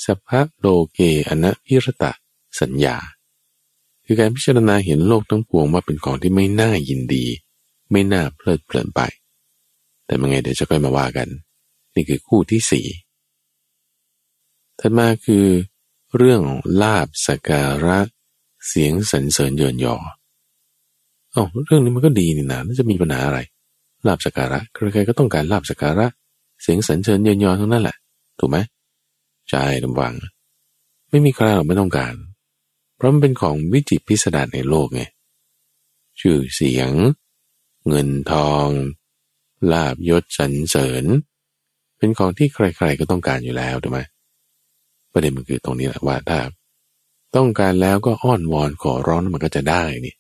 [0.05, 2.11] สัพพะโลเกอนะพิรตะ
[2.59, 2.97] สัญญา
[4.07, 7.25] คือการพิจารณาเห็นโลกทั้งปวงว่าเป็นของที่ไม่น่ายินดี
[7.91, 9.01] ไม่น่าเพลิดเพลินไป
[10.05, 11.27] แต่เมื่อไงเดี๋ยวจะค่อยมาว่ากัน
[11.95, 12.85] นี่คือคู่ที่สี่
[14.79, 15.45] ถัดมาคือ
[16.17, 16.41] เรื่อง
[16.81, 17.99] ลาบสการะ
[18.67, 19.95] เสียงสรรเสริญเยินยอ
[21.35, 23.39] อ๋อเรื่องนี้มันก็ดีนี่นะน่าจะมีปัญหาอะไร
[24.07, 26.07] ลาบสการะใครๆก็ต้องการลาบสการะ
[26.61, 27.95] เสียงสรรเสริญเยินยอทั้งนั้นแหละ
[28.39, 28.57] ถูกไหม
[29.49, 30.13] ใช่ลำวัง
[31.09, 32.13] ไม่มีใครหรอกไม่ต้องการ
[32.97, 35.01] เพราะมันเป็นของวิจิตพิสดารในโลกไง
[36.19, 36.91] ชื่อเสียง
[37.87, 38.67] เงินทอง
[39.71, 41.03] ลาบยศสรรเสริญ
[41.97, 43.99] เป็นของที่ใครๆก็ต้องการอยู่แล้วถูกไหม
[45.11, 46.39] ประเด็นมันคือตรงนี้แหละว่าถ้า
[47.35, 50.15] ต้องการแล้วก็อ้อนวอนขอร้องมันก็จะได้นี่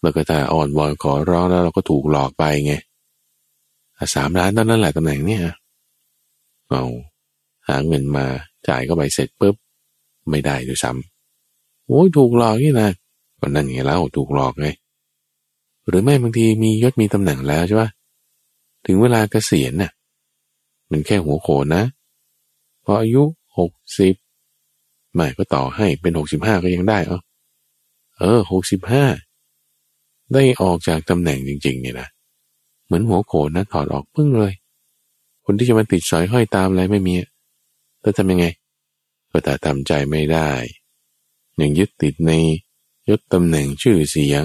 [0.00, 2.74] แล้วก็ถ้าอ่อนวอนขอร้องแล้วเราก็ถูกหลอกไปไง
[4.14, 5.42] สามล้านตอนนั้นแหละตำแหน่งเนี่ย
[6.68, 6.84] เอา
[7.68, 8.24] หาเงินมา
[8.68, 9.54] จ่ายก็ไปเสร็จปุ๊บ
[10.30, 11.13] ไม่ได้ด้วยซ้ำ
[11.86, 12.88] โอ้ยถูกหลอกนี่นะ
[13.40, 14.66] ก็นั่นไงแล้วถูกหลอกไง
[15.88, 17.90] หรือไม่บางทีมียศมีตำแหน่งแล้วใช่ปะ
[18.86, 19.90] ถึงเวลาเกษียณน่ะ
[20.90, 21.84] มันแค่หัวโขนนะ
[22.84, 23.22] พออายุ
[23.58, 24.14] หกสิบ
[25.14, 27.20] ไม่ก็ต่อให้เป็นหกสิบห้าก็ยังได้เออ
[28.18, 29.04] เออหกสิบห้า
[30.32, 32.08] ได้ออกจากตำแหน่งจริง ๆ เนี่ยนะ
[32.84, 34.52] เหมือนหัวโขนนะถอดออกปึ้งเลย
[35.44, 37.14] คนที่จะมาติดสอยห้อยตามอะไรไม่มี
[38.00, 38.46] แล้วทำยังไง
[39.30, 40.50] ก็แต่ทำใจไม่ได้
[41.58, 42.32] อยังยึดติดใน
[43.08, 44.44] ยศตำแหน่งชื่อเสียง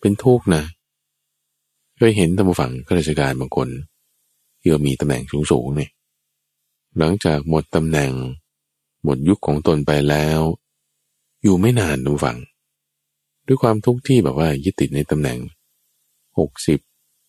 [0.00, 0.62] เป็นทุกข์นะ
[1.96, 3.68] เคยเห็นตำรวจฝั่งข้าราชการบางคน
[4.60, 5.90] ที่มีตำแหน่งสูงๆเนี่ย
[6.98, 8.12] หลังจากหมดตำแหน่ง
[9.02, 10.40] หมดยุคของตนไปแล้ว
[11.42, 12.38] อยู่ไม่นานตำรวจฝั่ง
[13.46, 15.38] ด้วยความทุกข์ที่แบบว่ายึดติดในตำแหน่ง
[16.38, 16.78] หกสิบ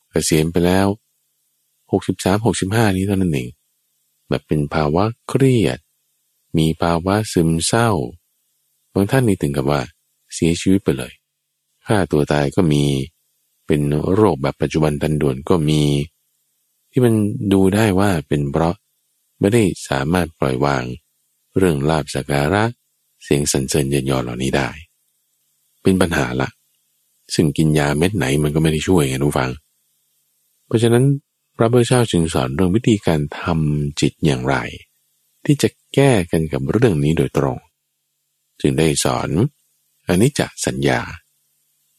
[0.09, 0.87] เกษียณไปแล้ว
[1.91, 3.49] หกสิบสามหกสิบห้านี้เท่านั้นเอง
[4.29, 5.79] แบบเป็นภาวะเครียด
[6.57, 7.89] มีภาวะซึมเศร้า
[8.93, 9.81] บางท่านนี่ถึงกับว่า
[10.33, 11.13] เสียชีวิตไปเลย
[11.85, 12.83] ฆ่าตัวตายก็มี
[13.67, 13.81] เป็น
[14.13, 15.81] โรคแบบปัจจุบันทันด่วนก็มี
[16.91, 17.13] ที่มัน
[17.53, 18.75] ดูได้ว่าเป็นเพราะ
[19.39, 20.83] ไม่ได้สามารถปล่อยวาง
[21.57, 22.63] เรื่องลาบสักการะ
[23.23, 24.69] เสียงสรรเสริญเยินยอเหล่านี้ได้
[25.81, 26.49] เป็นปัญหาละ
[27.33, 29.49] ซึ่งกินยาเม็ดไหนมันก็ไม่ได้ช่วยไงทุกฟัง
[30.65, 31.03] เพราะฉะนั้น
[31.57, 34.55] พระพุทธเจ้าจึงสอนเรื่องวิธีการทำจิตอย่างไร
[35.45, 37.57] ที่จะแก้กันกับเรื่องนี้โดยตรง
[38.61, 39.29] จึงได้สอน
[40.07, 41.01] อันนี้จะสัญญา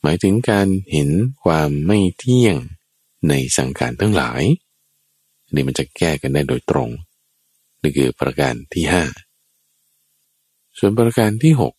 [0.02, 1.10] หมายถึงการเห็น
[1.42, 2.56] ความไม่เที่ยง
[3.28, 4.42] ในสังขารทั้งหลาย
[5.54, 6.90] นี่มันจะแก้กันได้โดยตรง
[7.82, 9.04] นี่คือประการที่ห้า
[10.78, 11.74] ส่วนประการที่หก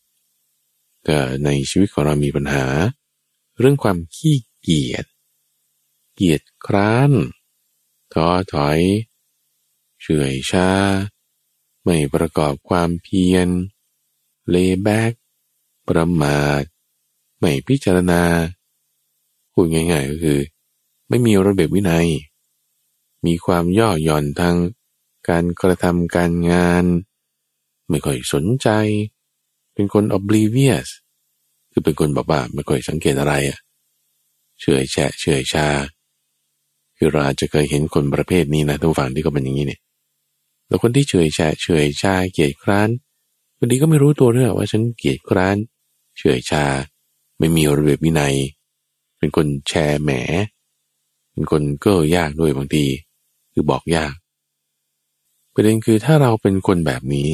[1.08, 2.66] ก็ในชีวิตของเรามีปัญหา
[3.58, 5.06] เรื่องความขี้เกียจ
[6.14, 7.12] เกียจคร้าน
[8.14, 8.80] ท้อถอย
[10.00, 10.70] เฉื่อยชา
[11.84, 13.48] ไม่ประกอบความเพียร
[14.50, 15.12] เลแบก
[15.88, 16.62] ประมาท
[17.38, 18.22] ไม่พิจารณา
[19.52, 20.40] พูดง่ายๆก็คือ
[21.08, 22.08] ไม่มีระเบียบวินัย
[23.26, 24.56] มีความย่อหย่อนทาง
[25.28, 26.84] การกระทำการงาน
[27.90, 28.68] ไม่ค่อยสนใจ
[29.74, 30.88] เป็นคน oblivious
[31.72, 33.58] คือเป็นคนแบบว่าไม่ค่อยสังเกตอะไรอะ
[34.60, 35.68] เฉยแฉะเฉยชา
[36.96, 39.80] คือเราจะเคยเห็นคนประเภทนี้นะทุกฝั่งที่ก็เป็นอย่างนี้เนี่ย
[40.66, 45.56] แล้วคนที่เฉยแฉะเฉยชาเกียจคร้านางทีก็ไม่รู้ตัวด้วยว่าฉันเกียจคร้าน
[46.16, 46.64] เฉื่อยชา
[47.38, 48.34] ไม่มีระเบียบวินัย
[49.18, 50.10] เป็นคนแชร์แหม
[51.32, 52.84] เป็นคนเก้อยากด้วยบางที
[53.52, 54.14] คือบอกยาก
[55.52, 57.28] ประเด็นคือถ้าเราเป็นคนแบบนี้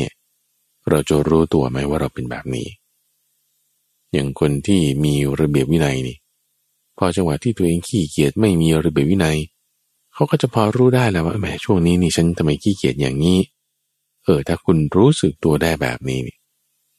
[0.91, 2.69] เราจะรู้ตัวไหมว่าเราเป็นแบบนี้
[4.13, 6.17] อย่างคนที่มีระเบียบวินัยนี่
[6.99, 9.39] พอจังหวะที่ตัวเองขี้เกียจไม่มีระเบียบวินัย
[10.15, 13.39] เขาก็จะพอรู้ได้แล้วว่าแหมช่วงนี้นี่ฉันทำไมขี้เกียจอย่างนี้
[14.25, 16.37] เออถ้าคุณรู้สึกตัวได้แบบนี้นี่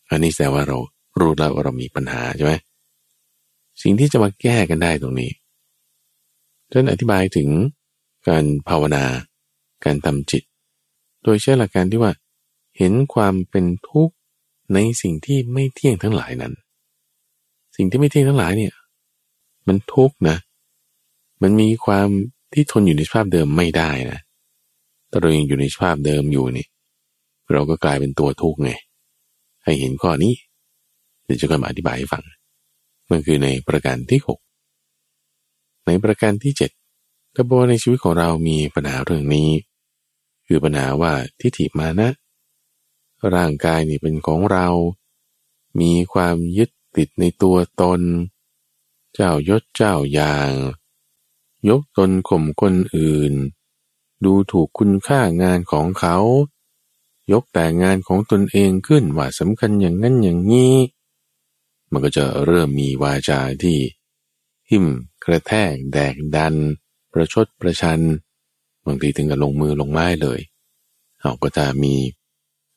[0.09, 0.77] อันนี้แสดงว่าเรา
[1.19, 2.53] รู้แล้วว่าเรามีปัญหาใช่ไหม
[3.81, 5.31] สิ่งที่จะมาแก้กันได้ตรงนี้
[6.71, 7.49] ท่านอธิบายถึง
[8.27, 9.05] การภาวนา
[9.85, 10.43] การทำจิต
[11.23, 12.13] โดยใช้หลักการที่ว่า
[12.77, 14.15] เห็นความเป็นทุกข์
[14.73, 16.53] ในสิ่งที่ไม่เที่ยงทั้งหลายนั้น
[17.75, 18.73] สิ่งที่ไม่เที่ยงทั้งหลายเนี่ย
[19.67, 20.37] มันทุกข์นะ
[21.41, 22.07] มันมีความ
[22.53, 24.19] ที่ทนอยู่ในสภาพเดิมไม่ได้นะ
[25.09, 26.67] แต่เรายังอยู่ในสภาพเดิมอยู่นี่
[27.53, 28.71] เราก็กลายเป็นตัวทุกข์ไง
[29.63, 30.33] ให้เห็นข้อนี้
[31.25, 32.23] เดี๋ยวจะค่อยมาอธิบายให้ฟัง
[33.09, 34.39] มันคือในประการที่หก
[35.85, 36.71] ในประการที่เจ็ด
[37.35, 39.49] ถ้าบอกในชีวิตของเรามีปัญหาเรื่องนี้
[40.47, 42.09] คือปัญหาว่าทิฏฐิมานะ
[43.35, 44.67] ร่างกายนี่เป็นของเรา
[45.79, 48.01] มีความยึดติดในตัวตน
[49.13, 50.49] เจ้ายศเจ้าอย่าง
[51.69, 53.33] ยกตนข่มคนอื่น
[54.25, 56.17] ดูถูกคุณค่างานของเขา
[57.31, 60.75] ยกแต่งานของตนเองขึ้นว่าสำคัญอย่างนั้นอย่างนี้
[61.91, 63.77] มันก็จะเริ่มมีวาจาที่
[64.69, 64.85] หิม
[65.23, 66.55] กระแทก แดกดัน
[67.11, 67.99] ประชดประชัน
[68.85, 70.39] บางทีถึงกับลงมือลงไม้เลย
[71.19, 71.95] เอาก็จะมี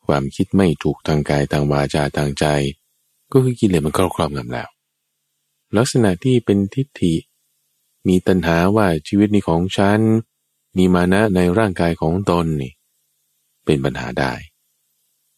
[0.07, 2.47] ความคิดไม่ถูกทางกายทางวาจาทางใจ
[3.33, 4.69] ก็คือกิเลสมันครอบครองกันแล้ว
[5.77, 7.15] ลักษณะที่เป็นทิฏฐิ
[8.09, 10.01] มีตัณหาว่าชีวิตนี้ของฉัน
[10.77, 12.73] มีมานะในร่างกายของตนนี่
[13.65, 14.33] เป็นปัญหาได้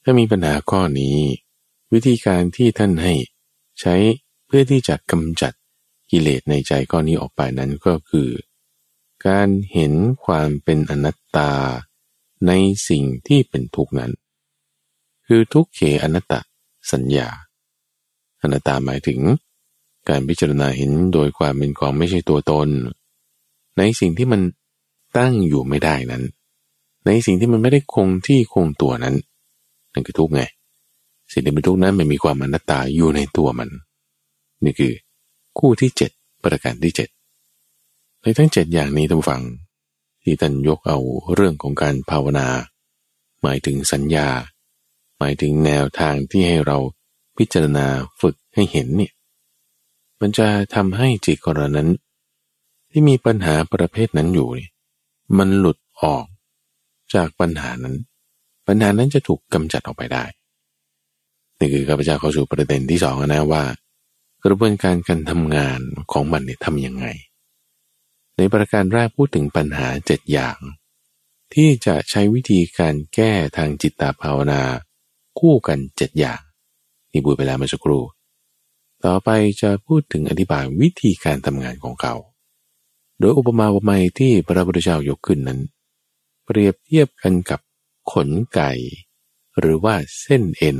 [0.03, 1.17] ถ้ามีปัญหาข้อนี้
[1.93, 3.15] วิธีการที่ท่านให้
[3.81, 3.95] ใช้
[4.47, 5.53] เพื่อที่จะกำจัด
[6.11, 8.31] กิเลสในใจข้อนี้ออกไปนั้นก็คือ
[9.27, 9.93] การเห็น
[10.25, 11.53] ความเป็นอนัตตา
[12.47, 12.53] ใน
[12.89, 14.13] สิ่งที่เป็นทุกนั้น
[15.27, 16.35] คือทุกเขอนัตต
[16.93, 17.29] สัญญา
[18.43, 19.21] อนัตตาหมายถึง
[20.09, 22.69] การพิจารณาเห็นโดยความเป็นของไม่ใช่ตัวตน
[23.79, 24.41] ในสิ่งที่มัน
[25.19, 26.25] ตั้งอยู่ไม่ได้นั้น
[27.07, 29.15] ในสิ่งที่มันไม่ได้คงที่คงตัวนั้น
[29.93, 30.43] นั่นคือทุกไง
[31.33, 33.71] สิ่งที่เป็นทุกนั้นมันมีความอนัตตาอยู่ในตัวมัน
[34.65, 34.93] นี่คือ
[35.59, 36.11] คู่ที่เจ็ด
[36.43, 37.09] ประการที่เจ็ด
[38.21, 39.43] ในทั้งเจ็ดอย่างนี้ท่านฟัง
[40.23, 40.99] ที่ท่านยกเอา
[41.35, 42.49] เรื่องของการภาวนา
[43.43, 44.29] หมายถึงสัญญา
[45.19, 46.79] หมายถึงแนวทางที่ให้เรา
[47.37, 47.87] พิจารณา
[48.21, 49.13] ฝึกให้เห็นเนี่ย
[50.21, 51.89] มันจะทำให้จิตของเรานั้น
[52.91, 54.69] ที่มีปัญหาประเภทนั้นอยู่นี่
[55.39, 56.25] มันหลุดออก
[57.15, 57.97] จากปัญหานั้น
[58.67, 60.25] ปัญหานั้นจะถูกกำจัดออกไปได้
[61.59, 63.65] นี่คือข้าพเจ้าเข้าสู่ประเด็นที่สองนะว่า
[64.45, 65.81] กระบวนการการทำงาน
[66.13, 67.07] ของมันเนี่ยทำยังไง
[68.37, 70.59] ในประการแรกพูดถึงปัญหาเจ็ดอย่าง
[71.55, 74.63] ที่จะใช้วิธีการแก้ทางจิตตภาวนา
[75.39, 76.41] คู่กันเจ็ดอย่าง
[77.13, 78.03] นี่พูดไปแล้วเมื่อสักครู่
[79.05, 79.29] ต่อไป
[79.61, 82.15] จะพูดถึงอธิบายวิธีการทำงานของเขา
[83.19, 85.61] โดยอุปมาอุปไมยที่พระพุทธเจ้ายกขึ้นนั้น
[86.47, 87.61] เปรียบเทียบกันกับ
[88.13, 88.73] ขนไก่
[89.61, 90.79] หรือว่าเส้นเอ็น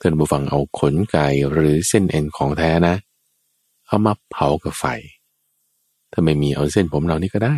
[0.00, 2.96] ท่านผู้ฟังเอาขนไก่หรือเส้นเอ็นของแท้นะ
[3.86, 4.86] เอามาเผากับไฟ
[6.12, 7.56] ถ้าไม่มีเอาเส้นผมเรานี่ก็ได้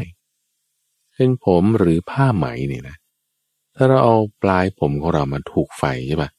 [1.14, 2.96] เส้นผมหรือผ้าไหมนี่นะ
[3.74, 6.30] ถ้าเราเอาปลายผมของเรามาถูกไฟใช่ปะ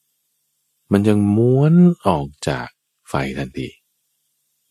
[0.92, 1.74] มันจะม้วน
[2.08, 2.68] ออกจาก
[3.10, 3.70] ไฟทันที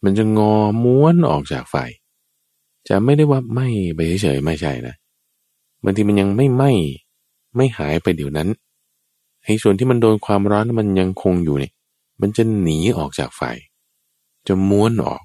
[0.05, 1.77] มันจะงอม้วนออกจากไฟ
[2.89, 4.95] จะไม่ได้ว่าไม้ไปเฉยๆไม่ใช่นะ
[5.87, 6.73] บางทีมันยังไม่ไหม้
[7.57, 8.49] ไม่หายไปเดี๋ยวนั้น
[9.45, 11.73] ไอ้ส่วนที่มันโดนความร้อนมันยังคงอยู่เนี่ย
[12.21, 13.43] มันจะหนีออกจากไฟ
[14.47, 15.23] จะม้วนออก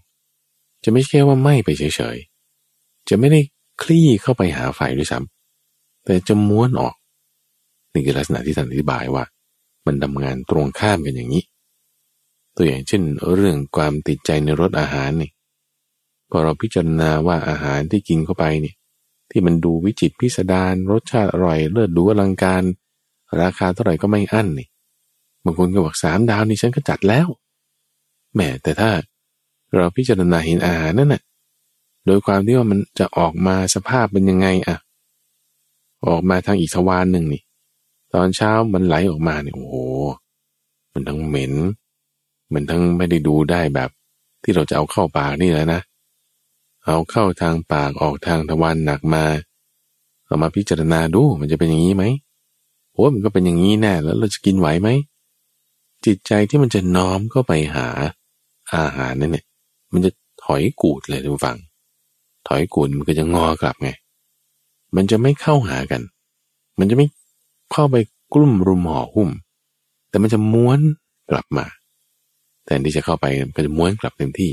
[0.84, 1.84] จะไม่ใช่ว่าไหม้ไปเฉ
[2.16, 3.40] ยๆ จะไม่ได้
[3.82, 6.96] คลี่เข้าไปหาไฟด้วยซ้ำแต่จะม้วนออก
[7.94, 9.24] นี่คือลักษณะที่ท่านอธิบายว่า
[9.86, 11.44] มันทำงานตรงข้ามกันอย่างนี้
[12.56, 13.02] ตัวอย่างเช่น
[13.36, 15.32] เรื่องความติดใจในรสอาหารนี่
[16.30, 18.76] พอเราพิจารณาว่าอาหารที่กินเข้าไปเนี่ย
[19.32, 22.64] ที่มันดูวิจิตพิสดารรสชาติอร่อยเลิศดูอลังการ
[23.42, 24.68] ราคาเท่าไหร่ก็ไม่อั้นนี่
[25.44, 27.28] บางคนก็บอกสามดาวนี่ฉันก็จัดแล้ว
[28.34, 28.90] แหมแต่ถ้า
[29.76, 31.22] เราพิจารณาเห็นอาหารนั่นน่ะ
[32.06, 34.78] โดยความที่ว่ามันจะออกมาสภาพเป็นยังไงอะ
[36.08, 37.42] ออกมาทางอีกทวารหนึ่งนี่
[38.14, 39.76] ตอนเช้ามันไหลออกมาเนี่ยโอ้โห
[40.94, 41.54] มันทั้งเหม็น
[42.54, 43.90] มันทั้งไม่ได้ดูได้แบบ
[44.44, 45.82] ที่เราจะเอาเข้าปากนี่แหละนะ
[46.86, 49.24] เอาเข้าทางปากออกทางทวารหนักมา
[50.26, 52.04] เรามาพิจารณาดูมันจะเป็นอย่างนี้ไหม
[52.94, 54.90] โอ้มันก็เป็นอย่างนี้แน่แล้วเราจะกินไหวไหม
[56.06, 57.88] จิตใจที่มันจะน้อมเข้าไปหา
[58.74, 59.46] อาหารนั่นเนี่ย
[59.94, 60.12] มันจะ
[60.44, 61.58] ถอยกูดเลยทุกฝั่ง
[62.48, 63.90] ถอยกูดมันก็จะงอกลับไง
[64.96, 66.02] มันจะไม่เข้าหากัน
[66.80, 67.08] มันจะไม่
[67.72, 67.96] เข้าไป
[68.34, 69.30] กลุ่มรุมห่อหุ้ม
[70.10, 70.80] แต่มันจะม้วน
[71.32, 71.66] กลับมา
[72.66, 74.52] แต่ที่จะเข้าไปก็จะม้วนกลับเต็มที่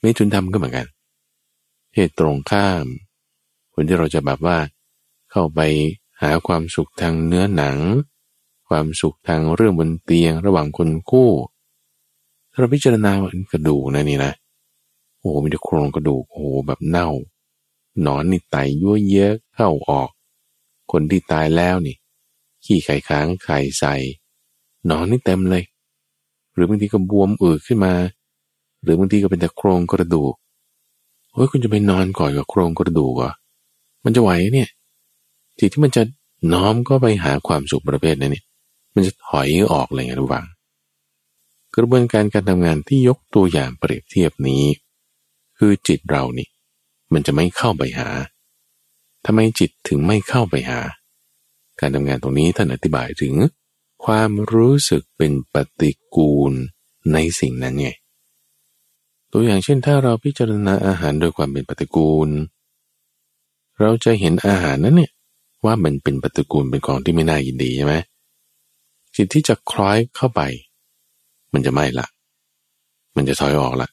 [0.00, 0.86] ไม่ทุนทำก็เหมือนกัน
[1.94, 2.86] เหตุตรงข้าม
[3.72, 4.58] คนที่เราจะแบบว่า
[5.30, 5.60] เข้าไป
[6.20, 7.78] หาความสุขทางเนื้อหนัง
[8.68, 11.30] ความสุขทางเรื่องบนเตียงระหว่างคนคู่
[12.52, 13.12] ถ้าเราพิจารณา
[13.52, 14.32] กระดูกนะนี่นะ
[15.18, 17.08] โอ้โหมีแต่โครงกระดูกโอ้โหแบบเน่า
[18.02, 20.10] หนอนนี่ไตยั่วเยอะเข้าออก
[20.92, 21.96] คนที่ตายแล้วนี่
[22.64, 23.94] ขี้ไข่ค้างไข่ใส่
[24.86, 25.64] หนอนนี่เต็มเลย
[26.52, 27.94] หรือบางทีก็บวมอืดขึ้นมา
[28.82, 30.34] หรือบางทีก็เป็นแต่โครงกระดูก
[31.38, 33.32] เฮ้ยคุณจะไปนอนก่อนกับโครงกระดูกอะ
[34.04, 34.68] มันจะไหวเนี่ย
[35.58, 36.02] จิตที่มันจะ
[36.52, 38.44] น้อมก็ไปหาความสุขประเภทนั้นนี่
[38.94, 40.46] มันจะถอยออกเลยนะทุกฝัง
[41.76, 44.64] กระบวนการการทำงานที่ยกตัวอย่างเปรียบเทียบนี้
[45.58, 46.48] คือจิตเรานี่
[47.12, 48.08] มันจะไม่เข้าไปหา
[49.26, 50.80] ทำไมจิตถึงไม่เข้าไปหา
[51.80, 53.34] การทำงานตรงนี้ท่านอธิบายถึง
[54.04, 56.52] ความรู้สึกเป็นปฏิกูล
[57.12, 57.88] ในสิ่งนั้นไง
[59.32, 62.28] ตัวอย่างเช่นถ้าเราพิจารณาอาหารโดยความเป็นปฏิกูล
[63.80, 65.12] เราจะเห็นอาหารนั้นเนี่ย
[65.64, 67.94] ว่ามันเป็นปฏิกูลเป็นของที่ไม่น่ายินดีใช่ไหม
[69.16, 70.40] จิตที่จะคล้อยเข้าไป
[71.52, 72.06] มันจะไม่ละ
[73.16, 73.88] มันจะถอยออกละ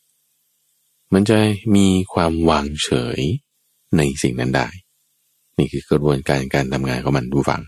[1.13, 1.37] มันจะ
[1.75, 3.19] มีความวางเฉย
[3.97, 4.67] ในสิ่งนั้นได้
[5.57, 7.61] นี่คือกระบวนการการทำงานของมันดูฟัง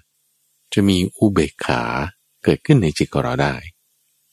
[0.73, 1.81] จะมีอุเบกขา
[2.43, 3.53] เกิดขึ้นในจิตของเราได้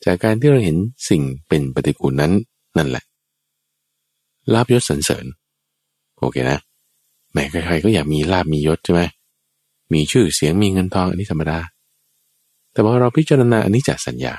[0.04, 0.76] จากการที่เราเห็น
[1.08, 2.32] สิ่งเป็นปฏิกูลนั้น
[2.76, 3.04] นั่นแหละ
[4.52, 5.26] ลาบยศสันเสริญ
[6.18, 6.58] โอเคนะ
[7.32, 9.02] แม้ใครๆก็อยากมีลาบมียศใช่ไหม
[9.92, 11.58] มีชื่อเสียงมีเงินทองอันนี้ธรรมดา
[12.72, 14.34] แต่พอเราพิจารณาอันนี้จากสัญญา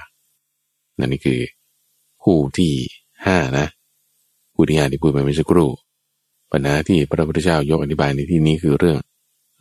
[0.99, 1.39] นั่นนี่คือ
[2.23, 2.73] คู่ที่
[3.25, 3.67] ห้านะ
[4.53, 5.69] คู่ที่ห้าที่พูดไปเมื่อสักครู่
[6.51, 8.97] ปัญหาที่พระพุทธเจ้ายกอธิบายในที่นี้คือเรื่อง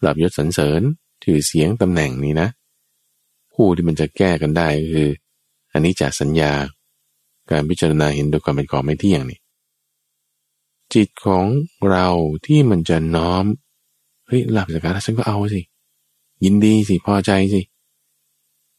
[0.04, 0.82] ลับยศสรรเสริญ
[1.24, 2.48] ชื่อเสียงตำแหน่งนี้นะ
[3.54, 5.10] คู่ที่มันจะแก้กันได้ก็คือ
[5.72, 6.52] อันนี้จากสัญญา
[7.50, 9.38] การพิจารณาเห็นโดยความเป็นของไม่เที่ยงนี่
[10.94, 11.44] จิตของ
[11.90, 12.08] เรา
[12.46, 13.44] ที่มันจะน้อม
[14.26, 15.60] เฮ้ยหลับสักการะฉันก็เอาสิ
[16.44, 17.60] ยินดีสิพอใจสิ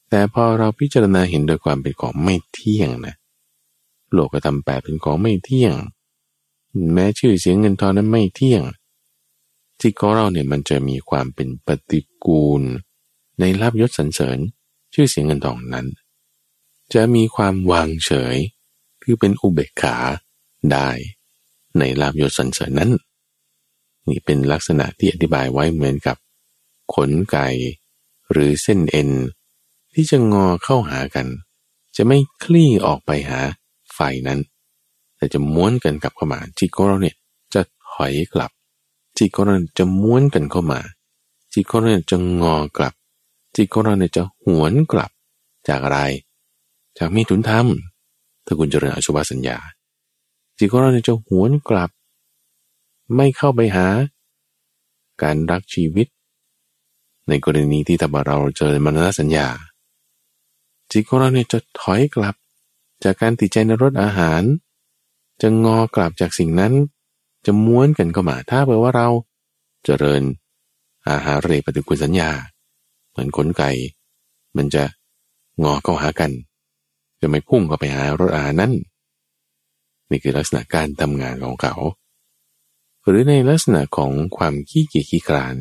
[0.10, 3.16] แต่พอเราพิจารณาเห็นโดยความเป็นของไม่เที่ยงนะ
[4.12, 5.74] โลกธรรมแปดเป็นของไม่เที่ยง
[6.94, 8.64] แม้ชื่อเสียงเงินทองนั้นไม่เที่ยง
[9.82, 12.62] จิตของเราเนี่ยมันจะมีความเป็นปฏิกูล
[13.40, 14.38] ในลาบยศสรรเสริญ
[14.94, 15.88] ชื่อเสียงเงินทองนั้น
[16.94, 18.36] จะมีความวางเฉย
[19.04, 19.96] คือเป็นอุเบกขา
[20.72, 20.90] ได้
[21.80, 22.92] ในลาบยศสรรเสริญนั้น
[24.08, 26.18] นี่เป็นลักษณะที่อธิบายไว้เหมือนกับ
[26.94, 27.48] ขนไก่
[28.32, 29.10] หรือเส้นเอ็น
[29.94, 31.28] ที่จะงอเข้าหากัน
[31.96, 33.40] จะไม่คลี่ออกไปหา
[33.94, 34.40] ไฟนั้น
[35.18, 37.16] แต่จะม้วนกันกลับเข้ามาจิตของเราเนี่ย
[37.54, 37.62] จะ
[37.92, 38.52] ถอยกลับ
[39.18, 40.80] จิตของเราจะม้วนกันเข้ามา
[41.54, 42.94] จิตของเราจะงอกลับ
[43.56, 45.12] จิตของเราเนี่ยจะหวนกลับ
[45.70, 46.00] จากอะไร
[46.98, 47.68] จากมีถุนธรรม
[48.46, 49.58] ถ้าคุณเจริญอสุภสัญญา
[50.58, 51.90] จิตของเราเนี่ยจะหวนกลับ
[53.16, 53.88] ไม่เข้าไปหา
[55.22, 56.08] การรักชีวิต
[57.28, 59.48] ในกรณีที่ถ้าเราเจอมรณสัญญา
[60.92, 62.36] จิตของเราเนี่ยจะถอยกลับ
[63.04, 64.42] จากการติดใจในรสอาหาร
[65.42, 66.74] จะงอกลับจากสิ่งนั้น
[67.46, 69.08] จะม้วนกันเข้ามาถ้าเผื่อว่าเรา
[69.86, 70.22] เจริญ
[71.10, 72.30] อาหารเรปฏิกุลสัญญา
[73.10, 73.72] เหมือนขนไก่
[74.58, 74.84] มันจะ
[75.64, 76.32] งอเข้าหากัน
[77.22, 78.74] จะไม่พุ่งเข้าไปหารถอาหารนั้น
[80.10, 81.76] นี่คือลักษณะการทำงานของเขา
[83.08, 85.56] หรือในลักษณะของความขี้เกียจขี้คลาน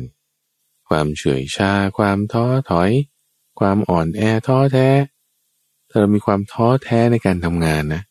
[0.89, 2.91] ความเฉื่อยชา ความท้อถอย
[3.59, 4.89] ความอ่อนแอท้อแท้
[5.89, 8.01] ถ้าเรามีความท้อแท้ในการทำงานนะ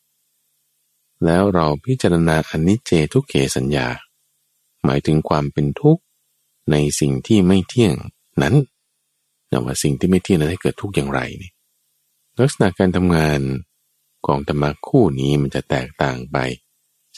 [1.25, 3.89] แล้วเราพิจารณาอนิจเจทุกเขสัญญา
[4.85, 6.03] หมายถึงความเป็นทุกข์
[6.71, 7.95] ในสิ่งที่ไม่เที่ยง
[8.43, 8.55] นั้น
[9.49, 11.51] แต่ว่าสิ่งที่ไม่เที่ยงนั้นให้เกิดทุกข์อย่างไรนี่
[12.39, 13.41] ลักษณะการทำงาน
[14.27, 16.39] ของธรรมะคู่นี้มันจะแตกต่างไป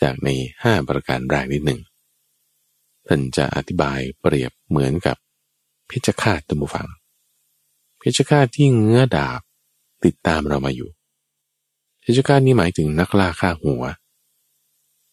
[0.00, 0.28] จากใน
[0.62, 1.80] ห้าประการแรกนิดหนึ่ง
[3.06, 5.16] ท่านจะอธิบายเปรียบเหมือนกับ
[5.90, 9.40] เพชฌฆาตตัมบูฟัง เพชฌฆาตที่เงื้อดาบ
[10.04, 10.90] ติดตามเรามาอยู่
[12.04, 13.82] พิจคาตนี้หมายถึงนักล่าฆ่าหัว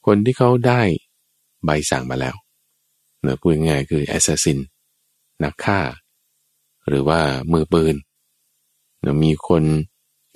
[0.05, 0.81] คนที่เขาได้
[1.65, 2.35] ใบสั่งมาแล้ว
[3.21, 4.59] เนี่ยพูดง่ายคือ assassin
[5.43, 5.79] นักฆ่า
[6.87, 7.21] หรือว่า
[7.51, 7.95] มือปืน
[9.23, 9.63] มีคน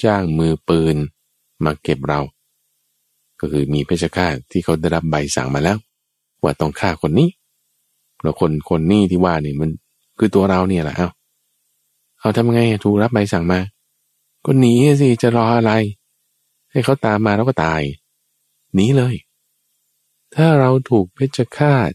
[0.04, 0.96] จ้างมือปืน
[1.64, 2.20] มาเก็บเรา
[3.40, 5.78] ก็คือมีเพชฌฆาตที่เขาได้รับใบสั่งมาแล้ว
[6.44, 7.30] ว่าต้องฆ่าคนนี้
[8.22, 9.70] แล้วคนคนนี้ที่ว่านี่มัน
[10.18, 11.10] คือตัวเราเนี่ยแหละเอา
[12.20, 13.60] เอาทำไงถูกรับใบสั่งมา
[14.46, 15.72] ก็หนีสิจะรออะไร
[16.72, 17.82] ให้เขาตามมาแล้วก็ตาย
[18.74, 19.16] หนีเลย
[20.36, 21.92] ถ้าเราถูกเพชฌฆาต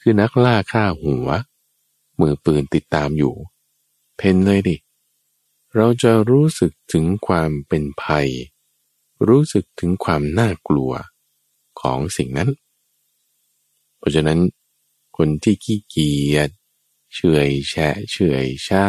[0.00, 1.28] คือนักล่าฆ่าหัว
[2.20, 3.34] มือปืนติดตามอยู่
[4.16, 4.76] เพนเลยดิ
[5.74, 8.28] เราจะรู้สึกถึงความเป็นภัย
[9.28, 10.92] รู้สึกถึงความน่ากลัว
[11.80, 12.48] ของสิ่งนั้น
[13.98, 14.38] เพราะฉะนั้น
[15.16, 16.50] คนที่ขี้เกียจ
[17.14, 18.86] เฉยแฉะเฉยชา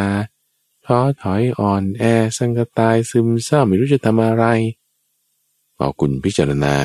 [0.85, 2.03] ท้อถอยอ่อนแอ
[2.37, 4.45] สังกตายซึมเศร้าไม่รู้จะทำอะไร
[5.77, 6.75] พอคุณพิจารณา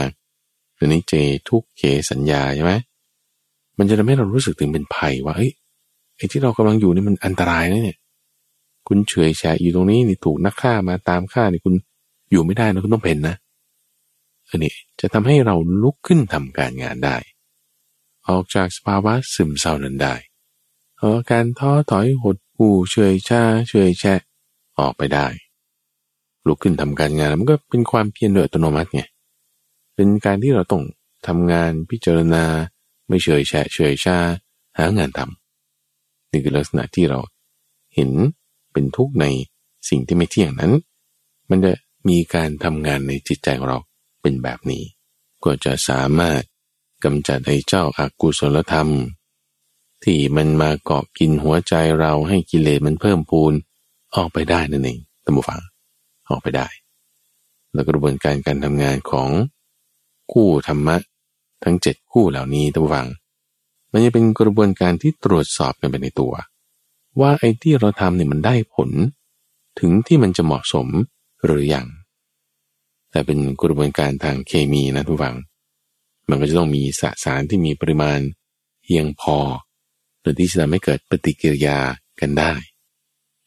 [0.76, 1.12] อันนี้เจ
[1.48, 2.72] ทุกเคสัญญาใช่ไหม
[3.78, 5.52] มันจะทำให้เรารู้สึกถึงเป็นภัยว่าเฮ้ย
[6.16, 7.98] ไอ้ที่เรากำลังอยู่นี่มันอันตรายนะเนี่ย
[8.88, 11.74] คุณเฉยแฉะอยู่ตรงนี้นี่ถูกนักฆ่ามาตามฆ่านี่คุณ
[12.32, 13.36] อยู่ไม่ได้นะคุณต้องเป็นนะ
[14.48, 17.16] อันนี้จะทำให้เราลุกขึ้นทำการงานได้
[18.28, 20.14] ออกจากสภาวะซึมเศร้านั้นได้
[21.00, 24.20] อาการท้อถอยหดหู่เฉยชาเฉยแฉะ
[24.78, 25.26] ออกไปได้
[26.46, 29.02] ลุกขึ้นทำการงานมันก็เป็นความเพียรโดยอัตโนมัติไง
[29.94, 30.82] เป็นการที่เราต้อง
[31.26, 32.44] ทำงานพิจารณา
[33.08, 34.18] ไม่เฉยแฉะเฉยชา
[34.78, 37.18] หางานทำนี่คือลักษณะที่เรา
[37.94, 38.10] เห็น
[38.72, 39.26] เป็นทุกข์ใน
[39.88, 40.72] สิ่งที่ไม่เที่ยงนั้น
[41.50, 41.72] มันจะ
[42.08, 43.78] มีการทำงานในจิตใจของเรา
[44.22, 44.82] เป็นแบบนี้
[45.44, 46.42] ก็จะสามารถ
[47.04, 48.88] กำจัดไอ้เจ้าอากุศลธรรม
[50.04, 53.52] ที่มันมาเกาะกินหัวใจเราให้กิเลสมันเพิ่มพูน
[54.16, 55.60] ออกไปได้นั่นเองตัมบูฟัง
[56.28, 56.66] ออกไปได้
[57.72, 59.28] แล้วกระบวนการการทำงานของ
[60.32, 60.96] คู่ธรรมะ
[61.64, 63.08] ทั้งเจ็ดคู่เหล่านี้ตัมบูฟัง
[63.92, 66.32] มันจะเป็นกระบวนการที่ตรวจสอบกันไปในตัว
[67.20, 68.90] ว่าไอ้ที่เราทำเนี่ยมันได้ผล
[69.80, 70.88] ถึงที่มันจะเหมาะสม
[71.44, 71.86] หรืออยัง
[73.10, 75.36] แต่เป็นกระบวนการทางเคมีนะทุกฝัง
[76.28, 78.18] มันก็จะต้องมีสสารที่มีปริมาณ
[78.84, 79.36] เพียงพอ
[80.20, 81.78] หรือที่จะทำให้เกิดปฏิกิริยา
[82.20, 82.52] กันได้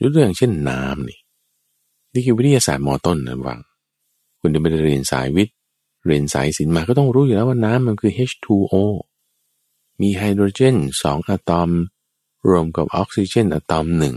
[0.01, 1.19] ยกตัวอย่างเช่นน้ำนี่
[2.13, 3.59] นี่คือวิทยาศาสตร์มอต้นนะวัง
[4.39, 5.55] คุณจะไปเรียนสายวิทย์
[6.05, 8.75] เรียนสายศิลป์มาก็ต้องรู้อยู่แล้วว่าน้ำมันคือ H2O
[10.01, 11.69] มีไฮโดรเจนสองอะตอม
[12.49, 14.15] รวมกับออกซิเจนอะตอมหนึ่ง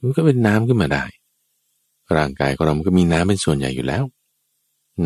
[0.00, 1.04] มันก็เป็นน้ำขึ้นมาได้
[2.16, 4.04] ร่างกายของเราก็มีน้ำเป็นส่วนใหญ่อยู่แล้ว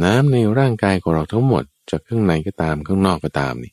[0.04, 3.72] น้ำในร่างกายของเราทั้งหมดจากข้างในก็ตามข้างนอกก็ตามนี่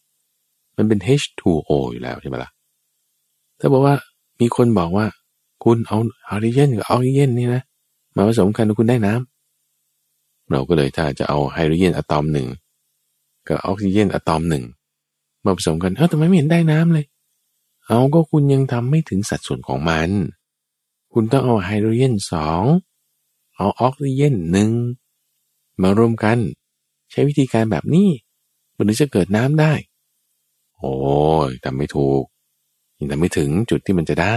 [0.78, 2.52] มันเป็น H2O อยู่แล้วใช่ไหมละ่ะ
[3.60, 3.96] ถ้าบอกว่า
[4.40, 5.06] มีคนบอกว่า
[5.64, 7.64] คุณเอาไฮโดรเจนกับออกซิเจนนี่นะ
[8.16, 12.48] มาผสมกันแล้วคุณได้น้ำเราก็เลยถ้าจะเอาไฮโดรเจนอะตอมหนึ่ง
[13.48, 14.64] กับออกซิเจนอะตอมหนึ่ง
[15.46, 17.06] มาผสมกันเออทำไมไม่เห็นได้น้ำเลย
[17.88, 20.10] เอาก็คุณยังทำไม่ถึงสัดส่วนของมัน
[21.14, 22.64] คุณต้องเอาไฮโดรเจนสอง
[23.62, 24.70] เอาออกซิเจนหนึ่ง
[25.82, 26.38] มารวมกัน
[27.12, 28.10] ใช้วิธีการแบบนี้
[28.76, 29.74] มันถึงจะเกิดน้ำได้
[30.78, 30.94] โอ้
[31.48, 32.24] ยทำไม่ถูก
[32.98, 34.36] ยังทำไม่ถึงจุดที่มันจะได้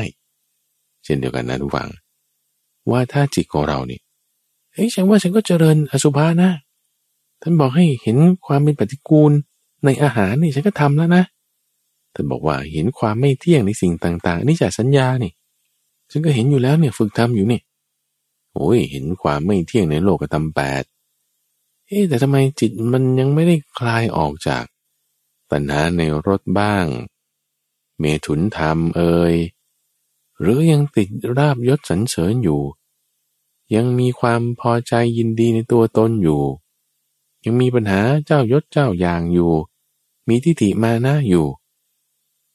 [1.05, 1.89] เช่นเดียวกันนะทุกฝัง
[2.91, 4.01] ว่าถ้าจิตของเรานี่
[4.72, 6.51] เฮ้ยฉันว่าฉันก็เจริญอสุภานะ
[7.43, 8.16] ท่านบอกให้เห็น
[8.47, 9.33] ความเป็นปฏิกูล
[9.85, 11.25] ในอาหารนี่ฉันก็ทำแล้วนะ
[12.14, 15.33] ท่านบอกว่าเห็นความไม่เที่ยงในสิ่งต่าง ๆ นี่จากสัญญานี่
[16.11, 17.61] ฉันก็เห็นอยู่แล้วเนี่ยฝึกทำอยู่นี่
[18.55, 20.83] โอ้ยเห็นความไม่เที่ยงในโลกธรรมแปด
[21.87, 24.65] เอ๊แต่ทำไมจิตมันยังไม่ได้คลายออกจาก
[25.51, 26.87] ปัญหาในรถบ้าง
[27.99, 29.35] เมถุนธรรมเอ่ย
[30.41, 32.63] หรือยังติดราบยศสรรเสริญอยู่
[33.75, 36.43] ยังมีความพอใจยินดีในตัวตนอยู่
[37.45, 39.53] ยังมีปัญหาเจ้ายศเจ้าอย่างอยู่
[40.29, 41.47] มีทิฏฐิมานะอยู่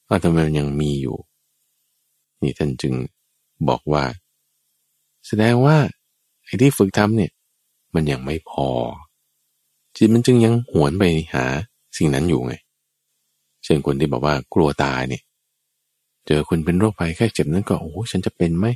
[0.08, 1.18] อ้าวทำไมมันยังมีอยู่
[2.42, 2.94] นี่ท่านจึง
[3.68, 4.04] บอกว่า
[5.30, 5.78] แสดงว่า
[6.46, 7.32] ไอ้ที่ฝึกทำเนี่ย
[7.94, 8.68] มันยังไม่พอ
[9.96, 11.04] จิตมันจึงยังหวนไป
[11.34, 11.46] หา
[11.98, 12.54] สิ่งนั้นอยู่ไง
[13.64, 15.24] เช่นคนที่บอกว่ากลัวตายเนี่ย
[16.28, 18.68] เจอคนเป็นโรคภัยแค่เจ็บนั้นก็โอ้ฉันจะเป็นไหม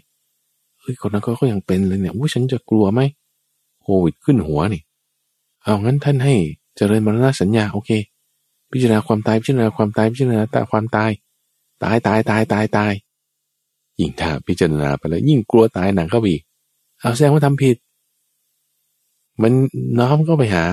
[0.80, 3.02] เฮ้ยคนนั้นก็ยังเป็นเลยเนี่ยโอ้ฉันจะกลัวไหม
[3.82, 4.82] โควิดขึ้นหัวนี่
[5.64, 6.36] เอางั้นท่านให้
[6.76, 7.92] เจริญมรณะสัญญาโอเค
[8.72, 11.12] พิจารณาความตายพิจารณาความตายพิจารณาตาความตาย
[11.84, 12.94] ตายตายตายตายตาย
[14.00, 16.44] ยิ่งถ้าพิจารณาไปแล้วยิ่งกลัวตายหนักเข้าไปอีก
[17.00, 17.78] เอาแสดงว่าทำผิด
[19.42, 19.52] มัน
[20.00, 20.66] น้อมก็ไปหา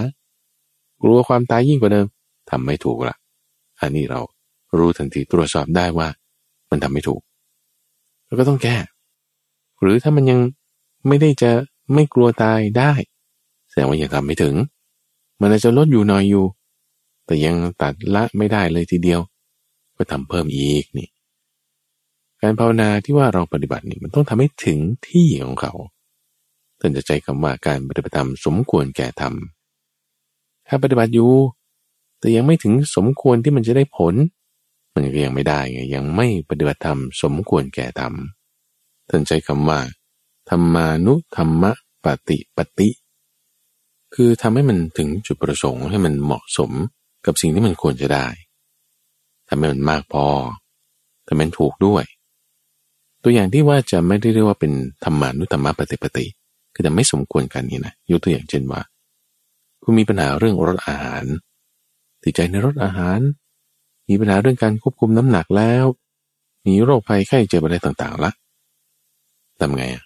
[1.03, 2.07] กลัวความตายยิ่งกว่าเดิม
[2.51, 3.17] ทำไม่ถูกละ
[3.81, 4.21] อันนี้เรา
[4.79, 6.09] รู้ทันทีตรวจสอบได้ว่า
[6.71, 7.21] มันทำไม่ถูก
[8.27, 8.77] เราก็ต้องแก้
[9.81, 10.41] หรือถ้ามันยัง
[11.09, 11.51] ไม่ได้จะ
[11.95, 12.93] ไม่กลัวตายได้
[13.69, 14.55] แสดงว่ายังทำไม่ถึง
[15.41, 16.45] มันอาจจะลดอยู่หน่อยอยู่
[17.27, 19.21] แต่ยังตัดละไม่ได้เลยทีเดียว
[19.97, 21.09] ก็ทำเพิ่มอีกนี่
[22.43, 24.79] การภาวนาที่ว่าเราปฏิบัตินี่มันต้องทำให้ถึง
[25.09, 25.73] ที่ของเขา
[26.81, 29.35] ท่านจะใจคำว่าการปฏิบัติธรรมสมควรแก่ธรรม
[30.69, 31.33] ถ้าปฏิบัติอยู่
[32.19, 34.15] แต่ยังไม่ถึงสมควรที่มันจะได้ผล
[34.93, 38.15] มันก็ยังไม่ได้ไงยังไม่ปฏิบัติธรรมสมควรแก่ธรรม
[39.09, 39.81] ท่านใช้คำว่า
[40.51, 41.65] ธรรมานุธรรม
[42.05, 42.89] ปฏิปฏิ
[44.15, 46.71] คือทำให้มันถึงจุดประสงค์ให้มันเหมาะสม
[47.27, 48.27] กับสิ่งที่มันควรจะได้
[49.49, 50.27] ทำให้มันมากพอ
[51.27, 52.05] ทำให้มันถูกด้วย
[53.23, 54.73] ตัวอย่างที่ว่าจะไม่ได้เรียกว่าเป็น
[55.05, 56.27] ธรรมานุธรรมปฏิปฏิ
[56.75, 58.81] คือแต่ไม่สมควรกันนี่นะยกตัวอย่างเช่นว่า
[59.83, 61.25] คุณมีปัญหาเรื่องรสอาหาร
[62.23, 63.21] ติดใจในรสอาหาร
[64.09, 65.85] มีปัญหาเรื่องการควบคุมน้ำหนักแล้ว
[66.67, 68.31] มีโรคภัยไข้เจ็บอะไรต่างๆละ
[69.61, 70.05] ทำไงอะ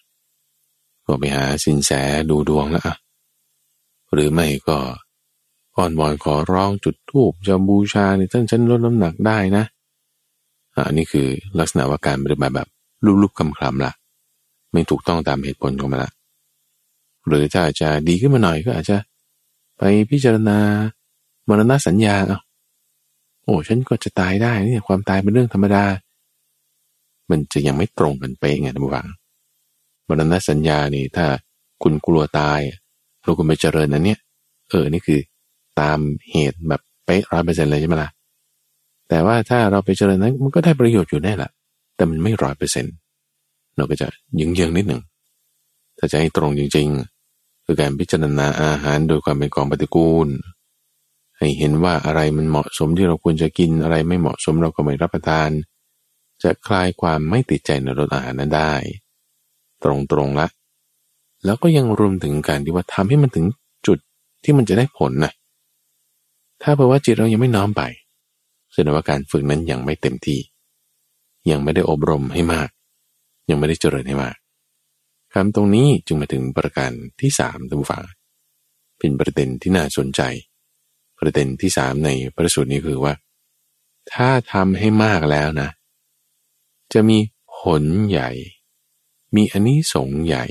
[1.06, 1.90] ก็ไปหาสินแส
[2.30, 2.96] ดูดวงแล้วอะ
[4.12, 4.78] หรือไม่ก็
[5.76, 9.64] อ้อนวอนขอร้องจุดธูปจะบูชาในท่านฉันลดน้ำหนักได้นะ
[10.86, 12.68] อันนี้คือลักษณะว่าการปฏิบัติแบบ
[13.22, 13.92] ลุบๆคำคำละ
[14.72, 16.12] ไม่ถูกต้องตามเหตุผลของมันละ
[17.28, 18.96] หรือถ้าจะดีขึ้นมาหน่อยก็อาจจะ
[19.78, 20.58] ไปพิจารณา
[21.48, 22.38] มรณะสัญญาเอา
[23.44, 25.84] โอ้ฉันก็จะตายได้นี่ความตายเป็นเรื่องธรรมดา
[27.30, 29.06] มันจะยังไม่ตรงกันไปไงท่านผู้ฟัง
[30.08, 31.26] มรณะสัญญานี่ถ้า
[31.82, 32.60] คุณกลัวตาย
[33.22, 34.18] เราคุณไปเจริญนั้นเนี่ย
[34.70, 35.20] เออนี่คือ
[35.80, 35.98] ตาม
[36.30, 38.10] เหตุแบบเป๊ะร้อยเปอร์เซ็นต์เลยใช่ไหมล่ะ
[39.08, 41.50] แต่ว่าถ้าเราไปเจริญนั้นมันก็ได้ประโยชน์อยู่แน่ละ
[41.96, 42.94] แต่มันไม่ร้อยเปอร์เซ็นต์
[43.76, 44.08] เราก็จะ
[44.40, 45.02] ยิงเยิงนิดหนึ่ง
[45.98, 50.28] ถ้าจะให้ตรงจริงๆ คือการพิจารณาอาหารโดยความเป็นกองปฏิกูล
[51.38, 55.50] ให้เห็นว่าอะไรมันเหมาะสมที่เราควรจะกินอะไรไม่เหมาะสมเราก็ไม่รับประทาน
[56.42, 58.72] จะคลายความไม่ติดใจในรสอาหารนั้นได้
[59.82, 60.48] ตรงๆละ
[61.44, 63.46] แล้วก็ยังรวมถึงการที่ว่าทำให้มันถึง
[63.86, 63.98] จุด
[64.44, 65.32] ที่มันจะได้ผลนะ
[66.62, 67.82] ถ้าแปลว่าจิตเรายังไม่น้อมไป
[68.72, 70.38] แสดงว่าการฝึกนั้นยังไม่เต็มที่
[71.50, 72.68] ยังไม่ได้อบรมให้มาก
[73.50, 74.36] ยังไม่ได้เจริญให้มาก
[75.32, 76.90] คำตรงนี้จึงมาถึงประการ
[77.20, 78.04] ที่สามท่านผู้ฟัง
[78.98, 80.20] เป็นประเด็นที่น่าสนใจ
[81.18, 83.14] ประเด็นที่สามในพระสูตรนี้คือว่า
[84.12, 85.68] ถ้าทำให้มากแล้วนะ
[86.92, 87.18] จะมี
[87.56, 88.30] ผลใหญ่
[89.34, 90.44] มีอันนี้สงใหญ่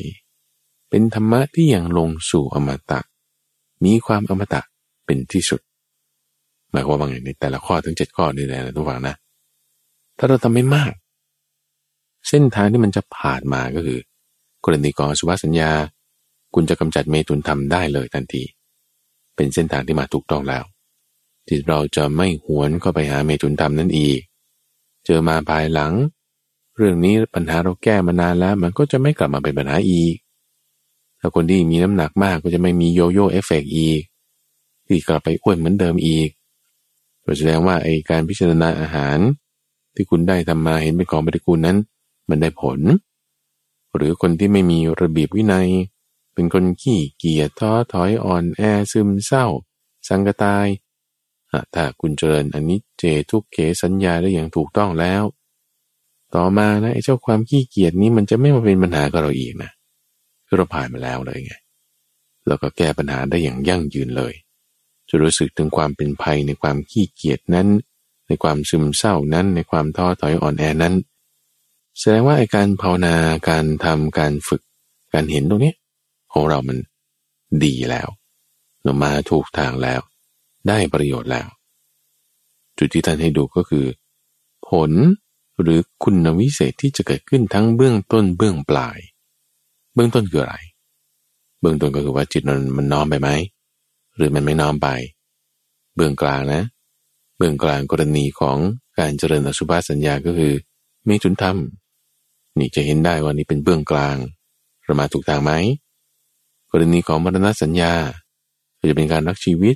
[0.89, 2.99] เป็นธรรมะที่ยังลงสู่อมตะ
[3.85, 4.61] มีความอมตะ
[5.05, 5.61] เป็นที่สุด
[6.71, 9.15] หมายความว่าไงในแต่ละข้อทั้งเจ็ดข้อนี่แหละนะทุกฝังนะ
[10.17, 10.91] ถ้าเราทำไม่มาก
[12.29, 13.99] เส้นทางที่มันจะผ่านมาก็คือ
[14.63, 15.71] กรณีกองสุภาสัญญา
[16.53, 18.43] คุณจะกำจัดเมตุนทำได้เลยทันที
[19.35, 20.63] เป็นเส้นทางที่มาถูกต้องแล้ว
[21.47, 24.19] ที่เราจะไม่หวนเข้าไปหาเมตุนธรรมนั่นอีก
[25.05, 25.93] เจอมาภายหลัง
[26.77, 30.15] เรื่องนี้ปัญหาเราแก้มานานแล้ว มันก็จะไม่กลับมาเป็นปัญหาอีก
[31.19, 34.01] ถ้าคนที่มีน้ำหนักมากก็จะไม่มีโยโย่เอฟเฟกอีก
[34.87, 36.29] ที่กลับไปอ้วนเหมือนเดิมอีก
[37.37, 39.17] แสดงว่าไอการพิจารณาอาหาร
[39.95, 41.77] ที่คุณได้ทำมาเห็นเป็นของปฏิกูลนั้น
[42.29, 42.79] มันได้ผล
[43.95, 45.69] หรือคนที่ไม่มีระเบียบวินัย
[46.33, 49.45] เป็นคนขี้เกียจท้อถอยอ่อนแอซึมเศร้า
[50.07, 50.67] สังกตาย
[51.73, 55.23] ถ้าคุณเจริญอันนี้เจทุกเขสัญญาได้อย่างถูกต้องแล้ว
[56.35, 59.71] ต่อมานะไอ้เจ้าความขี้เกียจนี้มันจะไม่มาเป็นปัญหากับเราอีกนะ
[60.47, 61.53] คือเราผ่านมาแล้วเลยไง
[62.47, 64.33] แล้วก็แก้ปัญหาได้อย่างยั่งยืนเลย
[65.09, 67.67] จะรู้สึกถึงความเป็นภัยในความขี้เกียจนั้น
[68.33, 70.93] ในความซึมเศร้านั้น ในความท้อถอยอ่อนแอนั้น
[71.99, 73.15] แสดงว่าไอการภาวนา
[73.49, 74.61] การทำการฝึก
[75.13, 75.73] การเห็นตรงนี้
[76.33, 76.77] ของเรามัน
[77.63, 78.07] ดีแล้ว
[78.83, 80.01] เรามาถูกทางแล้ว
[80.67, 81.47] ได้ประโยชน์แล้ว
[82.77, 83.85] จุดที่ท่านให้ดูก็คือ
[84.67, 84.91] ผล
[85.61, 88.99] หรือคุณวิเศษที่จะเกิดขึ้นทั้งเบื้องต้นเบื้องปลาย
[89.93, 90.57] เบื้องต้นคืออะไร
[91.61, 93.29] เบื้องต้นก็คือว่าจิตมันมันน้อมไปไหม
[94.15, 94.87] หรือมันไม่น้อมไป
[95.95, 96.61] เบื้องกลางนะ
[97.37, 98.57] เบื้องกลางกรณีของ
[98.99, 100.53] การเจริญอสุภาสัญญาก็คือ
[101.05, 101.57] เมตุนธรรม
[102.57, 104.17] นี่จะเห็นได้ว่านี่เป็นเบื้องกลาง
[104.83, 105.51] เรามาถูกทางไหม
[106.71, 107.93] กรณีของมรณะสัญญา
[108.79, 109.75] ก็จะเป็นการรักชีวิต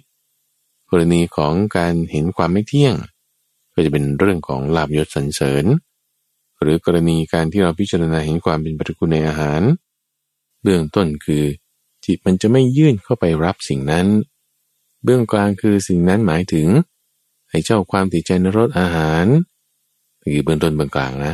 [0.90, 2.96] กรณีของการเห็นความไม่เที่ยง
[3.74, 5.66] ก็จะเป็นเรื่องของลาบยศสรรเสริญ
[6.62, 9.62] หรือกรณีการที่เราพิจารณาเห็นความเป็นปฏิกูลในอาหาร
[10.62, 11.44] เบื้องต้นคือ
[12.06, 14.08] จิตมันจะไม่ยื่นเข้าไปรับสิ่งนั้น
[15.04, 16.68] เบื้องกลางคือสิ่งนั้นหมายถึง
[17.50, 19.26] ให้เจ้าความติดใจในรสอาหาร
[20.22, 21.34] คือเบื้องต้นเบื้องกลางนะ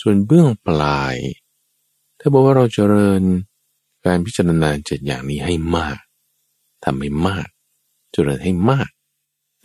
[0.00, 1.16] ส่วนเบื้องปลาย
[2.18, 3.22] ถ้าบอกว่าเราเจริญ
[4.06, 5.98] การพิจารณาเจ็ดอย่างนี้ให้มาก
[6.84, 7.46] ทำให้มาก
[8.12, 8.88] เจริญให้มาก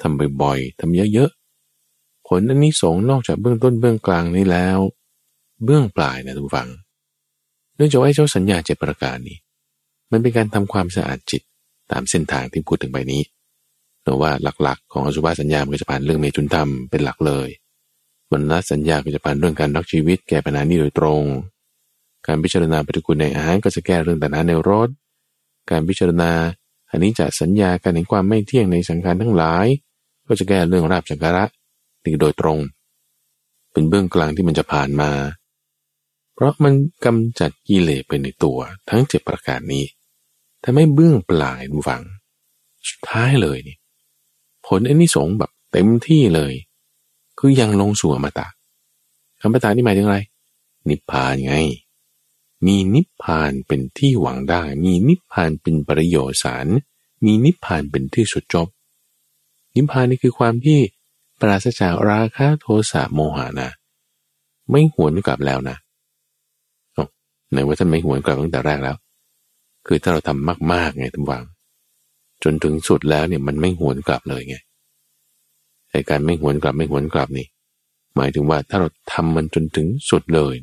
[0.01, 4.79] ทำบ่อยๆทำเยอะๆ ผลอันนี้สงนอกจากเบื้องต้นเบื้องกลางนี้แล้ว
[5.63, 6.69] เบื้องปลายนะทุกฝัง
[7.75, 9.37] เนื่องจากว่าเจ้าสัญญาเจ็ดประการนี้
[10.11, 11.41] มันเป็นการทำความสะอาดจิต
[11.91, 13.21] ตามเส้นทางที่พูดถึงไปนี้
[14.03, 14.31] แต่ว่า
[14.63, 17.49] หลักๆ ของอสุภาสัญญามันก็จะผ่านเรื่องเมตุนธรรมเป็นหลักเลย
[18.31, 21.23] มรณะสัญญาก็จะผ่านเรื่องการรักชีวิตแก้ปัญหานี้โดยตรง
[22.27, 24.89] การพิจารณาปฏิกูลในอาหารก็จะแก้เรื่องตัณหาในรส
[25.69, 26.31] การพิจารณา
[26.89, 29.65] อันนี้จะสัญญาการเห็นความไม่เที่ยงในสังขารทั้งหลาย
[30.27, 31.45] ก็จะแก้เรื่องราบสังการะ
[32.03, 32.59] นี่โดยตรง
[33.71, 35.11] เป็นเบื้องกลางที่มันจะผ่านมา
[36.33, 36.73] เพราะมัน
[37.05, 39.85] กำจัดกิเลสไปในตัวทั้งเจ็ดประการนี้
[40.63, 42.01] ถ้าไม่เบื้องปลายดูฟัง
[42.89, 43.77] สุดท้ายเลยนี่
[44.67, 46.53] ผลอันนี้สงแบบเต็มที่เลย
[47.39, 48.47] คือยังลงสู่อมตะ
[49.41, 50.19] อมตะนี่หมายถึงอะไร
[50.89, 51.55] นิพพานไง
[52.65, 56.67] มีนิพพานเป็นที่หวังได้ มีนิพพานเป็นประโยชน์สาร
[57.25, 58.67] มีนิพพานเป็นที่สุดจบ
[59.75, 60.79] นิพพานนี่คือความที่
[61.39, 63.69] ปราศจากราคะโทสะโมหะนะ
[64.69, 65.77] ไม่หวนกลับแล้วนะ
[67.53, 68.95] ในว่าท่านไม่หวนกลับตั้งแต่แรกแล้ว
[69.87, 71.43] คือถ้าเราทำมากๆไงทุกวัง
[72.43, 74.55] จนถึงสุดแล้วเนี่ยมันไม่หวนกลับเลยไง
[75.91, 77.47] ไอ้การไม่หวนกลับไม่หวนกลับนี่
[78.15, 80.55] หมายถึงว่าถ้าเราทำมันจนถึงสุดเลย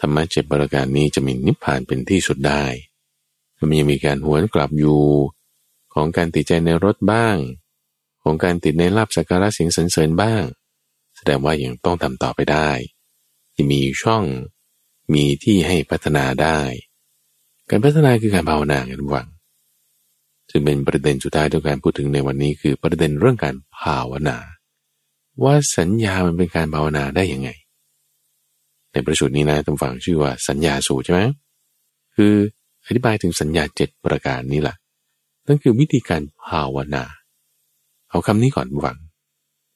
[0.00, 2.64] ธรรมะเจ็ดประการนี้จะมีนิพพานเป็นที่สุดได้
[3.68, 5.02] มันยังมีการหวนกลับอยู่
[5.94, 7.36] ของการติดใจในรถบ้าง
[8.22, 10.42] ของการติดในลาบสักการะเสียงสรรเสริญบ้าง
[11.16, 12.70] แสดงว่ายังต้องทำต่อไปได้
[13.54, 14.24] ที่มีช่อง
[15.14, 16.60] มีที่ให้พัฒนาได้
[17.70, 19.28] การพัฒนาคือการภาวนากันหวัง
[20.50, 24.38] จึงเป็นประเด็นสุดท้ายที่การพูดถึงในวันนี้คือประเด็นเรื่องการภาวนา
[25.42, 27.50] ว่าสัญญามันเป็นการภาวนาได้ยังไง
[28.92, 31.22] ในประสูตรนี้นะท่านฟังชื่อว่าสัญญาสูตรใช่ไหม
[32.16, 32.34] คือ
[32.86, 34.76] อธิบายถึงสัญญาเจ็ดประการนี้แหละ
[35.46, 37.04] นั่นคือวิธีการภาวนา
[38.10, 38.98] เอาคำนี้ก่อนฟัง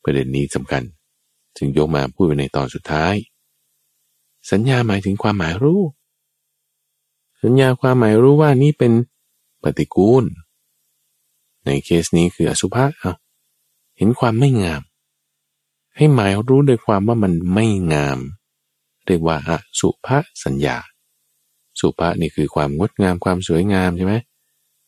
[0.05, 0.83] ประเด็นนี้สำคัญ
[1.57, 3.15] จึงยกมาพูดไปในตอนสุดท้าย
[4.51, 5.81] สัญญาหมายถึงความหมายรู้
[7.43, 8.93] สัญญาความหมายรู้ว่านี่เป็น
[9.63, 10.25] ปฏิกูล
[11.71, 13.13] ในเคสนี้คืออสุภะเอา
[13.97, 14.83] เห็นความไม่งาม
[15.97, 18.19] ให้หมายรู้โดยความว่ามันไม่งาม
[19.07, 19.51] เรียกว่าอ
[19.81, 20.77] สุภะสัญญา
[21.81, 24.15] สุภานี่คือความงดงามความสวยงามใช่ไหม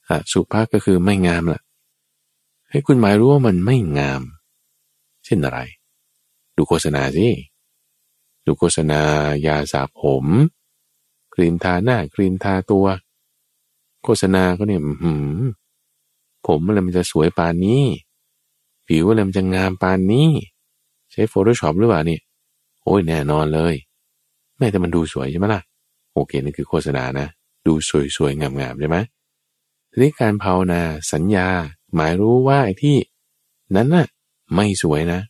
[0.08, 1.60] อสุภาก็คือไม่งามล่ะ
[2.70, 4.22] ให้คุณหมายรู้ว่ามันไม่งาม
[5.24, 5.58] เช่นอะไร
[6.56, 7.28] ดูโฆษณาสิ
[8.46, 9.00] ดูโฆษณา
[9.46, 10.26] ยาสระผม
[11.34, 12.86] ครีมทาหน้าครีมทาตัว
[14.04, 15.40] โฆษณาก็เนี่ยหืม
[16.46, 17.84] ผมอะไรมันจะสวยปานนี้
[18.86, 20.28] ผิวอะไรมันจะงามปานนี้
[21.12, 22.18] ใช้โฟโต้ช็อปหรือเปล่านี่
[22.84, 23.74] โอ้ยแน่นอนเลย
[24.58, 25.62] แม่แต่มันดูสวยใช่ไหมล่ะ
[26.14, 27.26] โอเคนี่คือโฆษณานะ
[27.66, 27.72] ดู
[28.16, 28.98] สวยๆงามๆใช่ไหม
[29.90, 30.80] ทีนี้การภาวนา
[31.12, 31.46] สัญญา
[31.94, 32.96] หมายรู้ว่าไอ้ที่
[33.76, 34.06] นั้นน่ะ
[34.54, 35.20] ไม่สวยนะ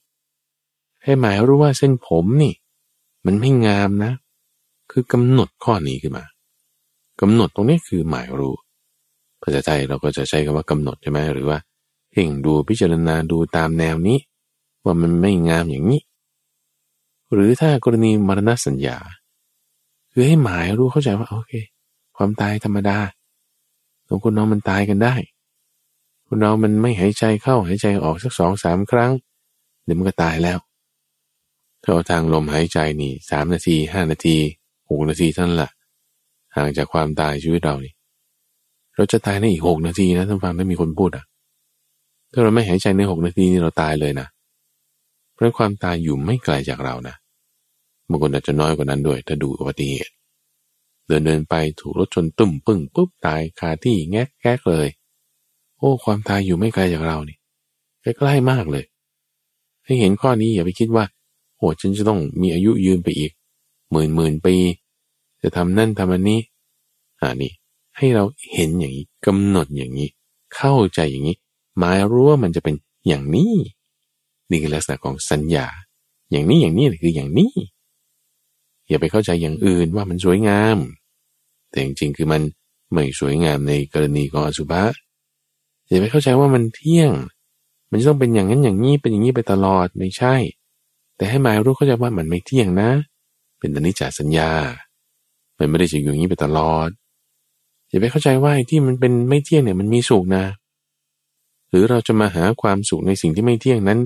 [1.05, 2.55] ให้หมายรู้ว่าเส้นผมนี่
[3.27, 4.13] มันไม่งามนะ
[4.91, 6.25] คือกำหนดข้อนี้ขึ้นมา
[7.21, 8.55] กำหนดตรงนี้คือหมายรู้
[9.43, 11.59] ภาษาไทยเราก็จะใช้คำว่ากำหนดใช่ไหมหรือว่า
[12.11, 14.19] เพ่งดูพิจารณาดูตามแนวนี้
[14.85, 16.03] ว่ามันไม่งามอย่างนี้
[17.33, 18.99] หรือถ้ากรณีมรณะสัญญา
[20.13, 21.53] คือให้หมายรู้เข้าใจว่าโอเค
[22.17, 22.99] ความตายธรรมดา
[24.09, 25.15] ของคนน้องมันตายกันได้
[26.27, 29.13] คนน้องมันไม่หายใจเข้าหายใจออกสักสองสามครั้ง
[29.85, 30.59] เดี๋ยวมันก็ตายแล้ว
[31.83, 34.37] ถ้าเอาทางลมหายใจนี่สามนาทีห้านาที
[34.89, 35.69] หกนาทีท่านละ
[36.57, 37.93] ห่างจากความตายชีวิตเรานี่
[38.97, 41.25] เราจะตายในอีกหกนาทีนะท่านฟังได้มีคนพูดอะ
[42.33, 44.27] ถ้าเราไม่หายใจในหกนาทีนี่เราตายเลยนะ
[45.35, 47.15] เพราะความตายอยู่ไม่ไกลจากเรานะ
[48.09, 50.13] บางคนอาจจะน้อยกว่านั้นด้วย ถ้าดูอุบัติเหตุ
[51.07, 54.89] เดินเดินไปถูกรถชนตุ่มปึ้งปุ๊บตายคาที่แงกแกกเลย
[55.79, 57.39] โอ้ ความตายอยู่ไม่ไกลจากเรานี่
[58.03, 58.85] ใกล้ๆมากเลย
[59.85, 61.05] ให้เห็นข้อนี้อย่าไปคิดว่า
[61.57, 63.33] โอ้ฉันจะต้องมีอายุยืนไปอีก
[63.93, 64.55] หมื่นหมื่นปี
[65.43, 66.41] จะทำนั่นทำอันนี้
[67.21, 67.53] อ่านี่
[67.97, 70.09] ให้เราเห็นอย่างนี้กำหนดอย่างนี้
[70.55, 71.37] เข้าใจอย่างนี้
[71.79, 72.75] หมายรู้ว่ามันจะเป็น
[73.09, 73.55] อย่างนี้
[74.51, 75.67] นี่คือลักษณะของสัญญา
[76.31, 77.53] อย่างนี้อย่างนี้คืออย่างนี้
[78.89, 80.79] อย่าไปเข้าใจอย่างอื่นว่ามันสวยงาม
[81.71, 82.43] แต่จริงๆคือมัน
[82.93, 84.85] ไม่สวยงามในกรณีของอสุภะ
[85.89, 87.13] อย่าไปเข้าใจว่ามันเที่ยง
[87.91, 90.35] มันจะต้องเป็นอย่างนั้นอย่างนี้เป็นอย่างนี้ไปตลอดไม่ใช่
[91.17, 92.91] แต่ให้หมายรู้เข้าใจว่ามันไม่เที่ยงนะ
[93.59, 94.51] เป็นอนิจจสัญญา
[95.59, 96.89] มันไม่ได้จะอยู่อย่างนี้ไปตลอด
[97.93, 100.45] อย่าไปเข้าใจว่าที่มันเป็นไม่เที่ยงเนี่ยมันมีสุขนะ
[101.71, 103.99] หรือเราจะมาหาความสุขในสิ่งที่ไม่เที่ยงนั้น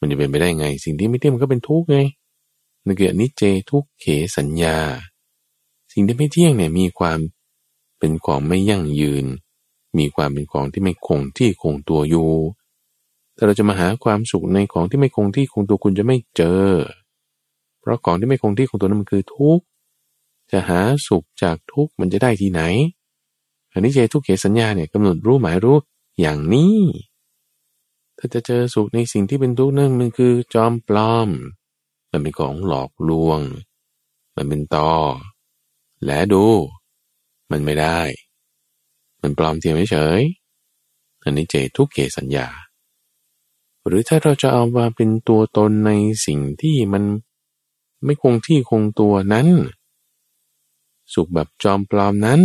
[0.00, 1.98] มันจะเป็นไปได้ไง สิ่งที่ไม่เที่ยงมันก็เป็นทุกข์ไง
[2.84, 4.06] นั่นคืออนิจเจทุกเข
[4.36, 4.78] สัญญา
[5.92, 7.18] สิ่งที่ไม่เที่ยงเนี่ยมีความ
[7.98, 9.26] เป็นของไม่ยั่งยืน
[9.98, 12.30] มีความเป็นของที่ไม่คงที่คงตัวอยู่
[13.34, 16.66] แต่เราจะมาหาความสุขในของที่ไม่คงที่คงตัวคุณจะไม่เจอ
[17.80, 19.64] เพราะของที่ไม่คงที่คงตัวนั้นมันคือทุกข์
[20.52, 22.60] จะหาสุขจากทุกข์มันจะได้ที่ไหน
[23.72, 25.78] อันนี้เจทุกเขสัญญาเนี่ยกำหนดรู้หมายรู้
[26.20, 26.78] อย่างนี้
[28.18, 31.28] ถ้าจะเจอสุขในสิ่งที่เป็นทุกข์นั่นมันคือจอมปลอม
[32.10, 33.40] มันเป็นของหลอกลวง
[34.36, 34.92] มันเป็นตอ
[36.04, 36.44] และดู
[37.50, 38.00] มันไม่ได้
[39.22, 40.20] มันปลอมเทียมเฉย
[41.22, 42.48] อันนี้เจทุกเขสัญญา
[43.86, 45.90] หรือถ้าเราจะเอามาเป็นตัวตนใน
[46.26, 47.04] สิ่งที่มัน
[48.04, 49.48] ไม่คงที่คงตัวนั้น
[51.12, 52.40] สุขแบบจอมปลอมนั้น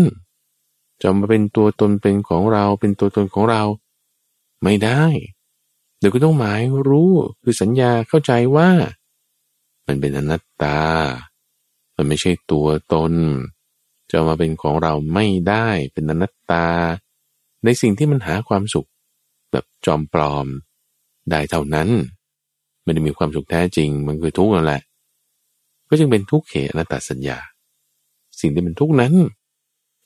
[1.01, 3.63] จะมาเป็นตัวตนเป็นของเรา เป็นตัวตนของเรา
[4.63, 5.03] ไม่ได้
[5.99, 8.69] เดี๋ยวก็ต้องหมายรู้คือสัญญาเข้าใจว่า
[9.87, 10.79] มันเป็นอนัตตา
[11.95, 13.13] มันไม่ใช่ตัวตน
[14.11, 16.65] จะมาเป็นของเราไม่ได้เป็นอนัตตา
[17.63, 18.87] ในสิ่งที่มันหาความสุข
[19.51, 20.47] แบบจอมปลอม
[21.29, 21.89] ได้เท่านั้น
[22.83, 24.81] ไม่ได้มีความสุขแท้จริง มันคือทุกข์นั่นแหละ
[25.87, 27.37] ก็จึงเป็นทุกข์เขอนัตตาสัญญา
[28.39, 29.13] สิ่งที่เป็นทุกข์นั้น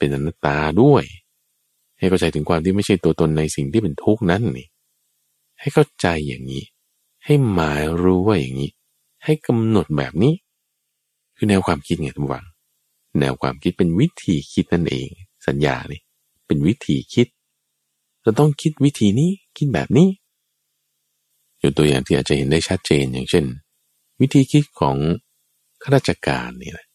[0.01, 1.03] เป็นอนัตตาด้วย
[1.97, 4.67] ให้เข้าใจถึงความที่ไม่ใช่ตัวตนในสิ่งที่เป็นทุกข์นั้นนี่
[5.59, 6.63] ให้เข้าใจอย่างนี้
[7.25, 8.71] ให้หมายรู้ว่าอย่างนี้
[9.23, 10.33] ให้กำหนดแบบนี้
[11.35, 12.45] คือแนวความคิดไงทุกวัง
[13.19, 15.09] แนวความคิดเป็นวิธีคิดนั่นเอง
[15.47, 16.01] สัญญาเนี่
[16.47, 17.27] เป็นวิธีคิด
[18.21, 20.09] เราต้องคิดวิธีนี้คิดแบบนี้
[21.59, 23.45] อยู่ตัวอย่างที่อาจจะเห็นได้ชัดเจนอย่างเช่น
[24.21, 24.97] วิธีคิดของ
[25.81, 26.87] ข้าราชการนี่แหละ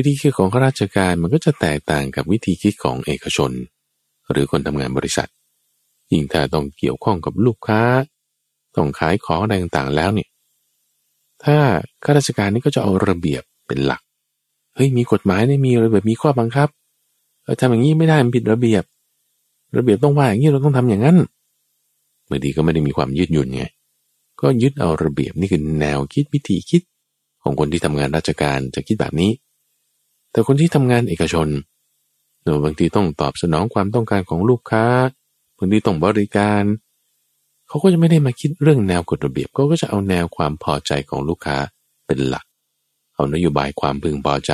[0.00, 3.50] วิธีคิดของข้าราชการมันก็จะแตกต่างกับวิธีคิดของเอกชน
[4.30, 5.28] หรือคนทำงานบริษัท
[6.12, 7.82] ยิ่งถ้าต้องเกี่ยวข้องกับลูกค้า
[8.76, 10.28] ต้องขายของอะไรต่างๆแล้วเนี่ย
[11.44, 11.56] ถ้า
[12.04, 14.02] ข้าราชการนี่ก็จะเอาระเบียบเป็นหลัก
[14.74, 16.68] เฮ้ยมีกฎหมายนี่มีระเบียบมีข้อบังคับ
[17.42, 18.84] เออทำอย่างนี้ไม่ได้มันผิดระเบียบ
[19.76, 21.16] ระเบียบต้องว่าอย่างนี้เราต้องทำอย่างนั้น
[22.28, 23.64] บางทีก็ไม่ได้มีความยืดหยุ่นไง
[24.40, 26.82] ก็ยึดเอาระเบียบนี่คือแนวคิดวิธีคิด
[27.42, 29.30] ของคนที่ทำงานราชการจะคิดแบบนี้
[30.30, 31.48] แต่คนที่ทำงานเอกชน
[32.42, 34.84] เนบางทีต้องตอบสนองความต้องการของลูกค้า
[35.56, 36.62] บางทีต้องบริการ
[37.68, 41.56] เขาก็จะไม่ได้มาคิดเรื่องแนวกฎระเบียบก็ก็จะเอาแนวความพอใจของลูกค้า
[42.06, 42.44] เป็นหลัก
[43.14, 44.52] เอานโยบายความพึงพอใจ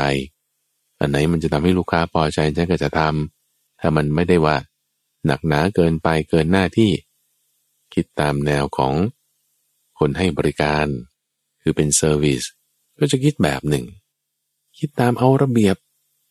[0.98, 4.56] อันไหนมันจะทำให้ลูกค้าพอใจฉันก็จะทำถ้ามันไม่ได้ว่า
[5.26, 6.90] หนักหนาเกินไปเกินหน้าที่
[7.94, 8.94] คิดตามแนวของ
[9.98, 10.86] คนให้บริการ
[11.62, 12.42] คือเป็นเซอร์วิส
[12.98, 13.84] ก็จะคิดแบบหนึ่ง
[14.78, 15.76] คิดตามเอาระเบียบ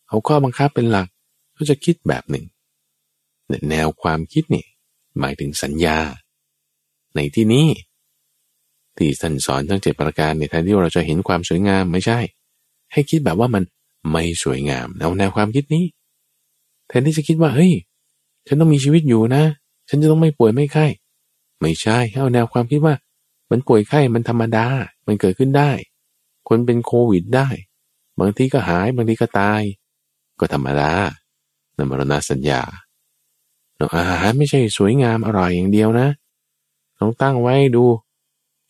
[0.07, 1.07] เอาข้อบังคับเป็นหลัก
[1.55, 2.45] ก็จะคิดแบบหนึ่ง
[3.69, 4.65] แนวความคิดนี่
[5.19, 5.97] หมายถึงสัญญา
[7.15, 7.67] ในที่นี้
[8.97, 12.19] ที่ท่านสอนทั้งเจ็ดประการในแทนที่เราจะเห็นความสวยงามไม่ใช่
[12.91, 13.63] ให้คิดแบบว่ามัน
[14.11, 15.85] ไม่สวยงามเอาแนวความคิดนี้
[16.87, 17.73] แทนที่จะคิดว่าเฮ้ย
[18.47, 19.43] ฉันต้องมีชีวิตอยู่นะ
[19.89, 20.85] ฉันจะต้องไม่ป่วยไม่ไข้
[21.61, 22.95] ไม่ใช่เอาแนวความคิดว่า
[23.51, 24.65] มันป่วยไข้มันธรรมดา
[25.07, 25.71] มันเกิดขึ้นได้
[26.47, 27.47] คนเป็นโควิดได้
[28.19, 29.61] บางทีก็หายบางทีก็ตาย
[30.39, 30.91] ก็ธรรมดา
[31.77, 32.61] นมรณสัญญา
[33.95, 36.07] อาหารไม่ใช่สวยงามอร่อยอย่างเดียวนะ
[36.99, 37.85] ต้องตั้งไว้ดู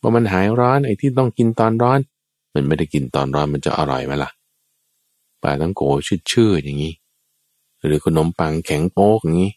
[0.02, 2.00] ว่ามันหายร้อนไอ้ที่ต้องกินตอนร้อน
[2.54, 4.30] มันไม่ได้กินตอนร้อนมันจะอร่อยไหมล่ะ
[5.42, 5.82] ปลาตั้งโก
[6.32, 6.94] ชื่อๆอย่างนี้
[7.86, 9.54] หรือขนมปังแข็งโป๊กอย่างนี้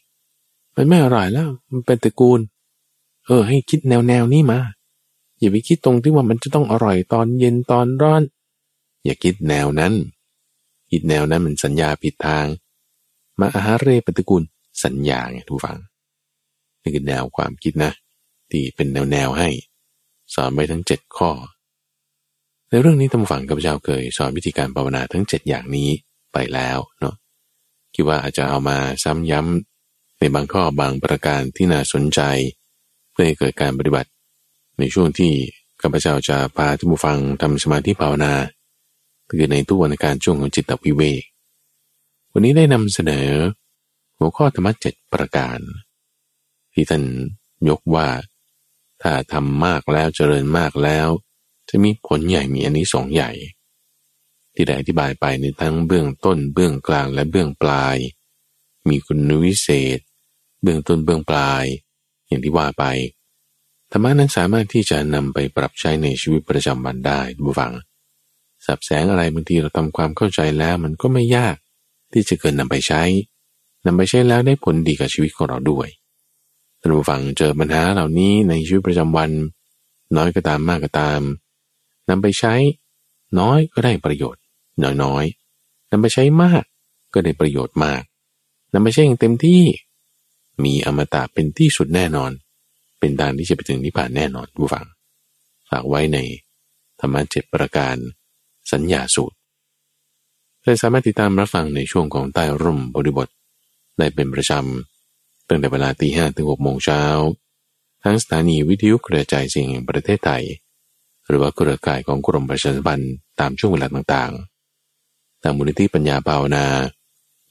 [0.75, 2.39] มันไม่อร่อยแล้ว มันเป็นตระกูล
[3.25, 4.59] เออ ให้คิดแนวแนวนี้มา
[5.39, 8.21] อย่าไปคิดตรงที่ว่ามันจะต้องอร่อยตอนเย็นตอนร้อน
[9.07, 9.93] อย่าคิดแนวนั้น
[10.91, 12.45] คิดแนวนั้นมันสัญญาผิดทาง
[13.39, 14.43] มาอาหารเรปฏิกูล
[14.83, 15.79] สัญญาไงทุกฝัง
[16.81, 17.91] นี่คือแนวความคิดนะ
[18.49, 19.49] ที่เป็นแนวแนวให้
[20.33, 21.29] สอนไว้ทั้งเจ็ดข้อ
[22.69, 25.89] ในเรื่องนี้ตำฝังกับเจ้าเคย สอนวิธีการภาวนาทั้งเจ็ดอย่างนี้
[26.33, 27.15] ไปแล้วเนาะ
[27.95, 32.21] คิดว่าอาจจะเอามาซ้ำย้ำในบางข้อบางประการที่น่าสนใจ
[33.11, 34.09] เพื่อให้เกิดการปฏิบัติ
[34.79, 35.31] ในช่วงที่
[35.81, 38.33] ข้าพเจ้าจะพาท่านผู้ฟังทำสมาธิภาวนา
[39.29, 41.23] คือในตู้วันการช่วงของจิตวิเวก
[42.31, 43.27] วันนี้ได้นำเสนอ
[44.17, 45.59] หัวข้อธรรมะเจ็ดประการ
[46.73, 47.03] ที่ท่าน
[47.69, 48.07] ยกว่า
[49.01, 51.07] ถ้าทำมากแล้วเจริญมากแล้ว
[51.69, 53.31] จะมีผลใหญ่มีอันนี้สองใหญ่
[54.53, 57.97] ที่ได้อธิบายไปในทั้งเบื้องต้นเบื้องกลางและเบื้องปลาย
[58.89, 59.99] มีคุณวิเศษ
[60.61, 61.63] เบื้องต้นเบื้องปลาย
[62.27, 62.83] อย่างที่ว่าไป
[63.91, 67.73] ธรรมะนั้นสามารถที่จะนำไปปรับใช้ในชีวิตประจำวันได้บุฟัง
[68.67, 71.55] สับแสงอะไรบางทีเราทำความเข้าใจแล้ว มันก็ไม่ยาก
[72.13, 73.01] ที่จะเกิดนนำไปใช้
[73.85, 75.87] นำไปใช้แล้วได้ผลดีกับชีวิตของเราด้วย
[76.79, 79.31] ท่านผู้ฟังเจอปัญหาเหล่านี้ในชีวิตประจำวัน
[80.17, 81.21] น้อยก็ตามมากก็ตาม
[82.09, 82.53] นำไปใช้
[83.39, 84.41] น้อยก็ได้ประโยชน์
[84.83, 85.25] น้อยน้อย
[85.91, 86.63] นำไปใช้มาก
[87.13, 88.01] ก็ได้ประโยชน์มาก
[88.73, 89.63] นำไปใช้อย่างเต็มที่
[90.63, 92.31] มีอมตะเป็นที่สุดแน่นอน
[92.99, 94.85] เป็นทางที่จะไปถึงนิพพานแน่นอนผู้ฟัง
[95.69, 96.17] ฝากไว้ใน
[96.99, 97.95] ธรรมะเจ็ดประการ
[98.71, 99.35] สัญญาสูตร
[100.63, 103.27] ได้สามารถติดตามรับฟังในช่วงของใต้ร่มบริบท
[103.97, 107.01] ได้เป็นประจำตั้งแต่เวลาตีห้ถึงหกโมงเช้า
[108.03, 110.43] ทั้งสถานีวิทยุกระจายเสียงแห่งประเทศไทย
[111.27, 116.65] หรือว่าเครือข่ายของกรมประชาสัมพันธ์ตามช่วงเวลาต่างๆ ตามมูลนิธิปัญญาภาวนา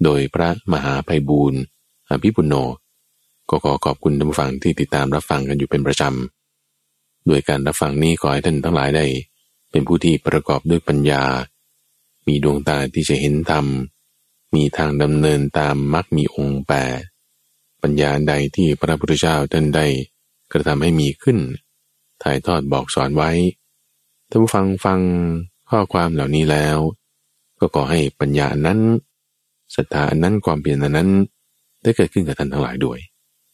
[0.05, 1.61] โดยพระมหาภัยบูรณ์
[2.11, 2.55] อภิปุโน
[3.51, 9.05] ก็ขอขอบคุณท่านผู้ฟังที่ติดตามรับฟังกันอยู่เป็นประจำ ด้วยการรับฟังนี้ขอให้ท่านทั้งหลายได้
[9.71, 11.23] เป็นผู้ที่ประกอบด้วยปัญญา
[12.27, 13.67] มีดวงตาที่จะเห็นธรรม
[14.55, 17.01] มีทางดำเนินตามมรรคมีองค์แปด
[17.83, 19.87] ปัญญาใดที่พระพุทธเจ้าท่านได้
[20.53, 21.39] กระทำให้มีขึ้น
[22.23, 23.31] ถ่ายทอดบอกสอนไว้
[24.29, 25.01] ท่านผู้ฟังฟัง
[25.71, 26.79] ข้อความเหล่านี้แล้ว
[27.59, 28.79] ก็ขอให้ปัญญานั้น
[29.75, 31.11] ศรัทธานั้นความเปลี่ยนนั้น
[31.83, 32.99] ได้เกิดขึ้นกับท่านทั้งหลายด้วย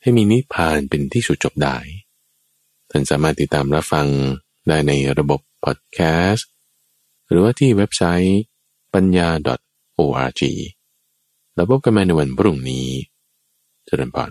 [0.03, 1.77] ให้มีนิพพานเป็นที่สุดจบได้
[2.91, 4.07] ท่านสามารถติดตามรับฟัง
[4.69, 5.99] ได้ในระบบ พอดแค
[6.31, 6.49] สต์
[7.29, 8.43] หรือว่าที่เว็บไซต์
[8.95, 9.29] ปัญญา
[9.99, 10.43] .org
[11.55, 12.89] แล้วพบกันใหม่ในวันพรุ่งนี้
[13.87, 14.31] เจริญพร